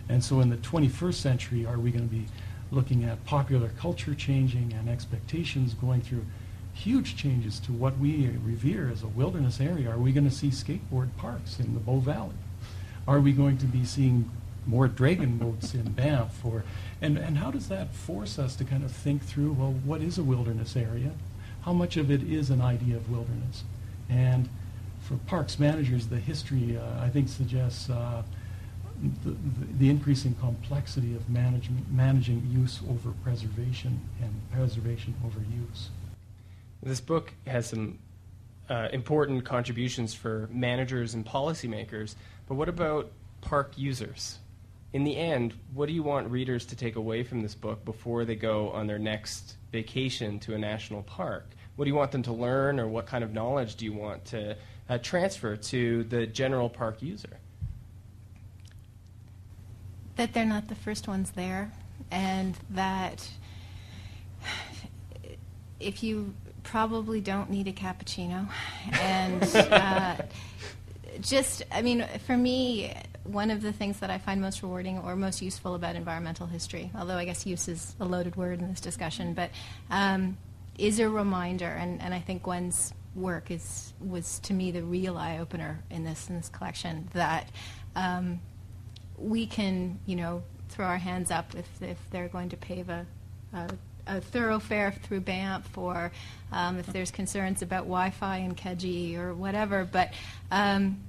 And 0.08 0.22
so 0.22 0.40
in 0.40 0.50
the 0.50 0.58
21st 0.58 1.14
century, 1.14 1.66
are 1.66 1.78
we 1.78 1.90
going 1.90 2.08
to 2.08 2.14
be 2.14 2.26
looking 2.70 3.04
at 3.04 3.24
popular 3.24 3.70
culture 3.76 4.14
changing 4.14 4.72
and 4.72 4.88
expectations 4.88 5.74
going 5.74 6.00
through 6.00 6.24
huge 6.72 7.16
changes 7.16 7.58
to 7.60 7.72
what 7.72 7.98
we 7.98 8.28
revere 8.44 8.88
as 8.90 9.02
a 9.02 9.08
wilderness 9.08 9.60
area? 9.60 9.90
Are 9.90 9.98
we 9.98 10.12
going 10.12 10.28
to 10.28 10.34
see 10.34 10.48
skateboard 10.48 11.08
parks 11.16 11.58
in 11.58 11.74
the 11.74 11.80
Bow 11.80 11.98
Valley? 11.98 12.36
Are 13.06 13.20
we 13.20 13.32
going 13.32 13.58
to 13.58 13.66
be 13.66 13.84
seeing 13.84 14.30
more 14.66 14.88
dragon 14.88 15.36
boats 15.36 15.74
in 15.74 15.92
Banff? 15.92 16.44
Or, 16.44 16.64
and, 17.02 17.18
and 17.18 17.38
how 17.38 17.50
does 17.50 17.68
that 17.68 17.94
force 17.94 18.38
us 18.38 18.56
to 18.56 18.64
kind 18.64 18.82
of 18.82 18.90
think 18.90 19.22
through, 19.22 19.52
well, 19.52 19.72
what 19.72 20.00
is 20.00 20.18
a 20.18 20.22
wilderness 20.22 20.76
area? 20.76 21.12
How 21.62 21.72
much 21.72 21.96
of 21.96 22.10
it 22.10 22.22
is 22.22 22.50
an 22.50 22.60
idea 22.60 22.96
of 22.96 23.10
wilderness? 23.10 23.64
And 24.08 24.48
for 25.00 25.16
parks 25.26 25.58
managers, 25.58 26.06
the 26.06 26.18
history, 26.18 26.78
uh, 26.78 27.04
I 27.04 27.10
think, 27.10 27.28
suggests 27.28 27.90
uh, 27.90 28.22
the, 29.22 29.30
the, 29.30 29.36
the 29.78 29.90
increasing 29.90 30.34
complexity 30.40 31.14
of 31.14 31.28
management, 31.28 31.90
managing 31.92 32.48
use 32.50 32.80
over 32.88 33.12
preservation 33.22 34.00
and 34.22 34.32
preservation 34.50 35.14
over 35.24 35.40
use. 35.40 35.90
This 36.82 37.00
book 37.00 37.34
has 37.46 37.68
some 37.68 37.98
uh, 38.68 38.88
important 38.92 39.44
contributions 39.44 40.14
for 40.14 40.48
managers 40.50 41.12
and 41.14 41.24
policymakers, 41.24 42.14
but 42.46 42.54
what 42.54 42.68
about 42.68 43.10
park 43.40 43.72
users? 43.76 44.38
in 44.94 45.02
the 45.02 45.16
end, 45.16 45.52
what 45.74 45.86
do 45.86 45.92
you 45.92 46.04
want 46.04 46.30
readers 46.30 46.64
to 46.66 46.76
take 46.76 46.94
away 46.94 47.24
from 47.24 47.40
this 47.40 47.54
book 47.54 47.84
before 47.84 48.24
they 48.24 48.36
go 48.36 48.70
on 48.70 48.86
their 48.86 48.98
next 48.98 49.56
vacation 49.72 50.38
to 50.38 50.54
a 50.54 50.58
national 50.58 51.02
park? 51.02 51.48
What 51.74 51.84
do 51.84 51.90
you 51.90 51.96
want 51.96 52.12
them 52.12 52.22
to 52.22 52.32
learn, 52.32 52.78
or 52.78 52.86
what 52.86 53.04
kind 53.04 53.24
of 53.24 53.32
knowledge 53.32 53.74
do 53.74 53.84
you 53.84 53.92
want 53.92 54.24
to 54.26 54.56
uh, 54.88 54.98
transfer 54.98 55.56
to 55.56 56.04
the 56.04 56.28
general 56.28 56.70
park 56.70 57.02
user? 57.02 57.40
That 60.14 60.32
they're 60.32 60.44
not 60.44 60.68
the 60.68 60.76
first 60.76 61.08
ones 61.08 61.32
there, 61.32 61.72
and 62.12 62.56
that 62.70 63.28
if 65.80 66.04
you 66.04 66.34
probably 66.62 67.20
don't 67.20 67.50
need 67.50 67.66
a 67.66 67.72
cappuccino, 67.72 68.48
and 68.92 69.42
uh, 69.72 70.18
just, 71.20 71.62
I 71.70 71.82
mean, 71.82 72.06
for 72.26 72.36
me, 72.36 72.94
one 73.24 73.50
of 73.50 73.62
the 73.62 73.72
things 73.72 74.00
that 74.00 74.10
I 74.10 74.18
find 74.18 74.40
most 74.40 74.62
rewarding 74.62 74.98
or 74.98 75.16
most 75.16 75.40
useful 75.40 75.74
about 75.74 75.96
environmental 75.96 76.46
history, 76.46 76.90
although 76.96 77.16
I 77.16 77.24
guess 77.24 77.46
use 77.46 77.68
is 77.68 77.96
a 78.00 78.04
loaded 78.04 78.36
word 78.36 78.60
in 78.60 78.68
this 78.68 78.80
discussion, 78.80 79.34
but 79.34 79.50
um, 79.90 80.36
is 80.78 80.98
a 80.98 81.08
reminder, 81.08 81.66
and, 81.68 82.02
and 82.02 82.12
I 82.12 82.20
think 82.20 82.42
Gwyn's 82.42 82.92
work 83.14 83.50
is 83.50 83.92
was 84.00 84.40
to 84.40 84.52
me 84.52 84.72
the 84.72 84.82
real 84.82 85.16
eye 85.16 85.38
opener 85.38 85.80
in 85.88 86.02
this 86.02 86.28
in 86.28 86.34
this 86.34 86.48
collection 86.48 87.08
that 87.14 87.48
um, 87.94 88.40
we 89.16 89.46
can, 89.46 90.00
you 90.04 90.16
know, 90.16 90.42
throw 90.68 90.86
our 90.86 90.98
hands 90.98 91.30
up 91.30 91.54
if 91.54 91.82
if 91.82 91.98
they're 92.10 92.28
going 92.28 92.48
to 92.48 92.56
pave 92.56 92.88
a, 92.88 93.06
a 93.52 93.68
a 94.06 94.20
thoroughfare 94.20 94.92
through 95.02 95.20
Banff, 95.20 95.76
or 95.76 96.12
um, 96.52 96.78
if 96.78 96.86
there's 96.86 97.10
concerns 97.10 97.62
about 97.62 97.84
Wi-Fi 97.84 98.38
in 98.38 98.54
Keji 98.54 99.16
or 99.18 99.34
whatever. 99.34 99.84
But 99.84 100.12
um, 100.50 101.00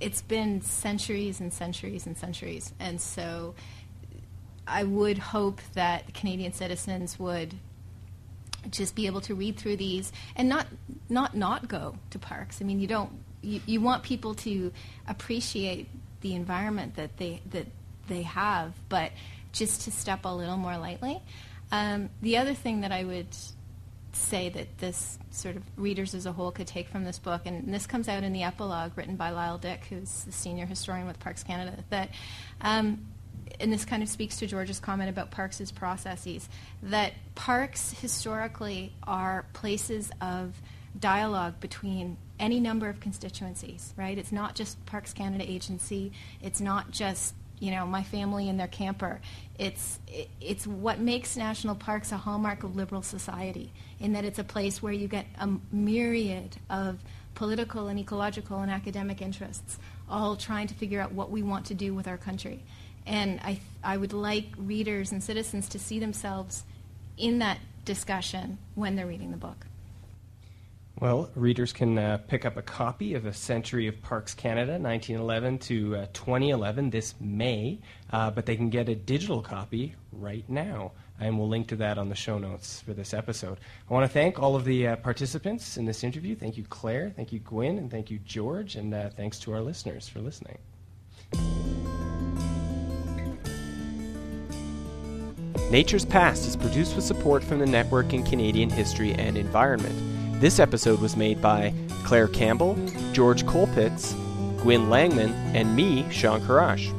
it's 0.00 0.22
been 0.22 0.62
centuries 0.62 1.40
and 1.40 1.52
centuries 1.52 2.06
and 2.06 2.16
centuries, 2.16 2.72
and 2.80 3.00
so 3.00 3.54
I 4.66 4.84
would 4.84 5.18
hope 5.18 5.60
that 5.74 6.14
Canadian 6.14 6.52
citizens 6.52 7.18
would 7.18 7.54
just 8.70 8.94
be 8.94 9.06
able 9.06 9.20
to 9.22 9.34
read 9.34 9.56
through 9.56 9.76
these 9.76 10.12
and 10.36 10.48
not 10.48 10.66
not 11.08 11.36
not 11.36 11.68
go 11.68 11.96
to 12.10 12.18
parks. 12.18 12.60
I 12.60 12.64
mean, 12.64 12.80
you 12.80 12.86
don't 12.86 13.10
you, 13.42 13.60
you 13.66 13.80
want 13.80 14.02
people 14.02 14.34
to 14.36 14.72
appreciate 15.06 15.88
the 16.20 16.34
environment 16.34 16.96
that 16.96 17.16
they 17.18 17.42
that 17.50 17.66
they 18.08 18.22
have, 18.22 18.72
but 18.88 19.12
just 19.52 19.82
to 19.82 19.90
step 19.90 20.24
a 20.24 20.28
little 20.28 20.56
more 20.56 20.78
lightly. 20.78 21.20
Um, 21.72 22.10
the 22.20 22.36
other 22.36 22.54
thing 22.54 22.82
that 22.82 22.92
I 22.92 23.02
would 23.02 23.34
say 24.12 24.50
that 24.50 24.76
this 24.76 25.18
sort 25.30 25.56
of 25.56 25.62
readers 25.76 26.14
as 26.14 26.26
a 26.26 26.32
whole 26.32 26.52
could 26.52 26.66
take 26.66 26.88
from 26.88 27.04
this 27.04 27.18
book, 27.18 27.42
and 27.46 27.72
this 27.72 27.86
comes 27.86 28.08
out 28.08 28.22
in 28.22 28.34
the 28.34 28.42
epilogue 28.42 28.92
written 28.94 29.16
by 29.16 29.30
Lyle 29.30 29.56
Dick, 29.56 29.86
who's 29.88 30.24
the 30.24 30.32
senior 30.32 30.66
historian 30.66 31.06
with 31.06 31.18
Parks 31.18 31.42
Canada, 31.42 31.82
that, 31.88 32.10
um, 32.60 33.06
and 33.58 33.72
this 33.72 33.86
kind 33.86 34.02
of 34.02 34.10
speaks 34.10 34.36
to 34.38 34.46
George's 34.46 34.80
comment 34.80 35.08
about 35.08 35.30
parks 35.30 35.72
processes, 35.72 36.46
that 36.82 37.14
parks 37.34 37.92
historically 37.92 38.92
are 39.04 39.46
places 39.54 40.10
of 40.20 40.60
dialogue 40.98 41.58
between 41.60 42.18
any 42.38 42.60
number 42.60 42.88
of 42.90 43.00
constituencies, 43.00 43.94
right? 43.96 44.18
It's 44.18 44.32
not 44.32 44.54
just 44.54 44.84
Parks 44.84 45.14
Canada 45.14 45.44
agency, 45.48 46.12
it's 46.42 46.60
not 46.60 46.90
just 46.90 47.34
you 47.62 47.70
know 47.70 47.86
my 47.86 48.02
family 48.02 48.48
and 48.48 48.58
their 48.58 48.66
camper. 48.66 49.20
It's 49.56 50.00
it's 50.40 50.66
what 50.66 50.98
makes 50.98 51.36
national 51.36 51.76
parks 51.76 52.10
a 52.10 52.16
hallmark 52.16 52.64
of 52.64 52.74
liberal 52.74 53.02
society 53.02 53.72
in 54.00 54.14
that 54.14 54.24
it's 54.24 54.40
a 54.40 54.44
place 54.44 54.82
where 54.82 54.92
you 54.92 55.06
get 55.06 55.26
a 55.38 55.48
myriad 55.70 56.56
of 56.68 56.98
political 57.36 57.86
and 57.86 58.00
ecological 58.00 58.58
and 58.58 58.70
academic 58.70 59.22
interests 59.22 59.78
all 60.10 60.34
trying 60.34 60.66
to 60.66 60.74
figure 60.74 61.00
out 61.00 61.12
what 61.12 61.30
we 61.30 61.40
want 61.40 61.66
to 61.66 61.74
do 61.74 61.94
with 61.94 62.08
our 62.08 62.18
country. 62.18 62.64
And 63.06 63.38
I 63.44 63.60
I 63.84 63.96
would 63.96 64.12
like 64.12 64.46
readers 64.58 65.12
and 65.12 65.22
citizens 65.22 65.68
to 65.68 65.78
see 65.78 66.00
themselves 66.00 66.64
in 67.16 67.38
that 67.38 67.58
discussion 67.84 68.58
when 68.74 68.96
they're 68.96 69.06
reading 69.06 69.30
the 69.30 69.36
book. 69.36 69.66
Well, 71.02 71.30
readers 71.34 71.72
can 71.72 71.98
uh, 71.98 72.18
pick 72.28 72.44
up 72.44 72.56
a 72.56 72.62
copy 72.62 73.14
of 73.14 73.26
A 73.26 73.32
Century 73.32 73.88
of 73.88 74.00
Parks 74.02 74.34
Canada, 74.34 74.78
1911 74.78 75.58
to 75.58 75.96
uh, 75.96 76.06
2011, 76.12 76.90
this 76.90 77.16
May, 77.18 77.80
uh, 78.12 78.30
but 78.30 78.46
they 78.46 78.54
can 78.54 78.70
get 78.70 78.88
a 78.88 78.94
digital 78.94 79.42
copy 79.42 79.96
right 80.12 80.48
now. 80.48 80.92
And 81.18 81.36
we'll 81.36 81.48
link 81.48 81.66
to 81.68 81.76
that 81.76 81.98
on 81.98 82.08
the 82.08 82.14
show 82.14 82.38
notes 82.38 82.82
for 82.82 82.92
this 82.92 83.14
episode. 83.14 83.58
I 83.90 83.92
want 83.92 84.04
to 84.04 84.12
thank 84.12 84.40
all 84.40 84.54
of 84.54 84.64
the 84.64 84.86
uh, 84.86 84.94
participants 84.94 85.76
in 85.76 85.86
this 85.86 86.04
interview. 86.04 86.36
Thank 86.36 86.56
you, 86.56 86.62
Claire. 86.62 87.10
Thank 87.10 87.32
you, 87.32 87.40
Gwyn. 87.40 87.78
And 87.78 87.90
thank 87.90 88.08
you, 88.08 88.20
George. 88.20 88.76
And 88.76 88.94
uh, 88.94 89.10
thanks 89.10 89.40
to 89.40 89.52
our 89.54 89.60
listeners 89.60 90.06
for 90.06 90.20
listening. 90.20 90.58
Nature's 95.68 96.04
Past 96.04 96.46
is 96.46 96.54
produced 96.54 96.94
with 96.94 97.04
support 97.04 97.42
from 97.42 97.58
the 97.58 97.66
Network 97.66 98.12
in 98.12 98.22
Canadian 98.22 98.70
History 98.70 99.14
and 99.14 99.36
Environment. 99.36 100.21
This 100.42 100.58
episode 100.58 101.00
was 101.00 101.16
made 101.16 101.40
by 101.40 101.72
Claire 102.02 102.26
Campbell, 102.26 102.76
George 103.12 103.46
Colpitts, 103.46 104.12
Gwyn 104.60 104.88
Langemann, 104.88 105.30
and 105.54 105.76
me, 105.76 106.04
Sean 106.10 106.40
Kheraj. 106.40 106.92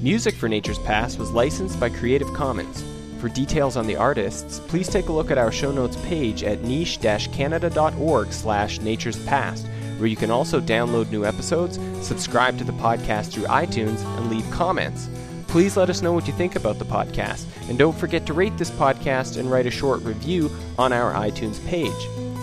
Music 0.00 0.34
for 0.34 0.48
Nature's 0.48 0.78
Past 0.78 1.18
was 1.18 1.30
licensed 1.30 1.78
by 1.78 1.90
Creative 1.90 2.32
Commons. 2.32 2.82
For 3.20 3.28
details 3.28 3.76
on 3.76 3.86
the 3.86 3.96
artists, 3.96 4.60
please 4.60 4.88
take 4.88 5.10
a 5.10 5.12
look 5.12 5.30
at 5.30 5.36
our 5.36 5.52
show 5.52 5.70
notes 5.70 5.98
page 6.06 6.42
at 6.42 6.62
niche-canada.org 6.62 8.32
slash 8.32 8.80
nature's 8.80 9.22
past, 9.26 9.66
where 9.98 10.08
you 10.08 10.16
can 10.16 10.30
also 10.30 10.58
download 10.58 11.10
new 11.10 11.26
episodes, 11.26 11.78
subscribe 12.00 12.56
to 12.56 12.64
the 12.64 12.72
podcast 12.72 13.30
through 13.30 13.44
iTunes, 13.44 14.02
and 14.16 14.30
leave 14.30 14.50
comments. 14.50 15.10
Please 15.48 15.76
let 15.76 15.90
us 15.90 16.00
know 16.00 16.14
what 16.14 16.26
you 16.26 16.32
think 16.32 16.56
about 16.56 16.78
the 16.78 16.86
podcast, 16.86 17.44
and 17.68 17.78
don't 17.78 17.98
forget 17.98 18.24
to 18.24 18.32
rate 18.32 18.56
this 18.56 18.70
podcast 18.70 19.36
and 19.36 19.50
write 19.50 19.66
a 19.66 19.70
short 19.70 20.00
review 20.00 20.50
on 20.78 20.94
our 20.94 21.12
iTunes 21.12 21.62
page. 21.66 21.92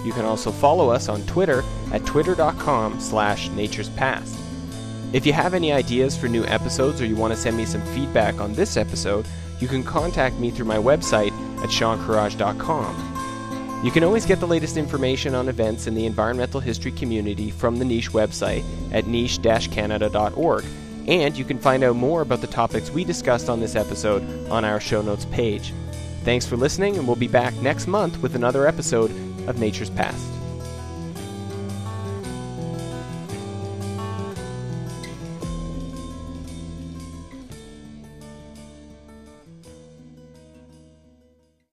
You 0.08 0.14
can 0.14 0.24
also 0.24 0.54
follow 0.54 0.90
us 0.90 1.10
on 1.10 1.22
Twitter 1.24 1.66
at 1.92 2.06
twitter.com 2.06 3.02
slash 3.02 3.50
naturespast. 3.50 4.40
If 5.12 5.26
you 5.26 5.34
have 5.34 5.54
any 5.54 5.74
ideas 5.74 6.16
for 6.16 6.30
new 6.30 6.46
episodes 6.46 7.02
or 7.02 7.06
you 7.06 7.18
want 7.18 7.34
to 7.34 7.40
send 7.40 7.58
me 7.58 7.66
some 7.66 7.82
feedback 7.88 8.40
on 8.40 8.54
this 8.54 8.78
episode, 8.78 9.28
you 9.60 9.68
can 9.68 9.84
contact 9.84 10.38
me 10.38 10.50
through 10.50 10.68
my 10.68 10.78
website 10.78 11.34
at 11.62 11.68
seankheraj.com. 11.68 13.82
You 13.84 13.92
can 13.92 14.06
always 14.06 14.26
get 14.26 14.40
the 14.40 14.48
latest 14.48 14.78
information 14.78 15.36
on 15.36 15.50
events 15.50 15.88
in 15.88 15.94
the 15.94 16.06
environmental 16.06 16.62
history 16.62 16.94
community 16.94 17.52
from 17.52 17.76
the 17.76 17.84
Niche 17.84 18.12
website 18.12 18.64
at 18.94 19.08
niche-canada.org, 19.08 20.64
and 21.10 21.38
you 21.38 21.44
can 21.44 21.60
find 21.60 21.84
out 21.84 21.98
more 21.98 22.22
about 22.22 22.40
the 22.40 22.48
topics 22.48 22.92
we 22.92 23.04
discussed 23.04 23.50
on 23.50 23.60
this 23.60 23.76
episode 23.76 24.24
on 24.50 24.64
our 24.64 24.80
show 24.80 25.02
notes 25.02 25.26
page. 25.26 25.74
Thanks 26.24 26.46
for 26.46 26.56
listening, 26.56 26.96
and 26.96 27.06
we'll 27.06 27.18
be 27.18 27.28
back 27.28 27.54
next 27.56 27.88
month 27.88 28.22
with 28.22 28.36
another 28.36 28.68
episode 28.68 29.12
of 29.48 29.60
Nature's 29.60 29.90
Past. 29.90 30.37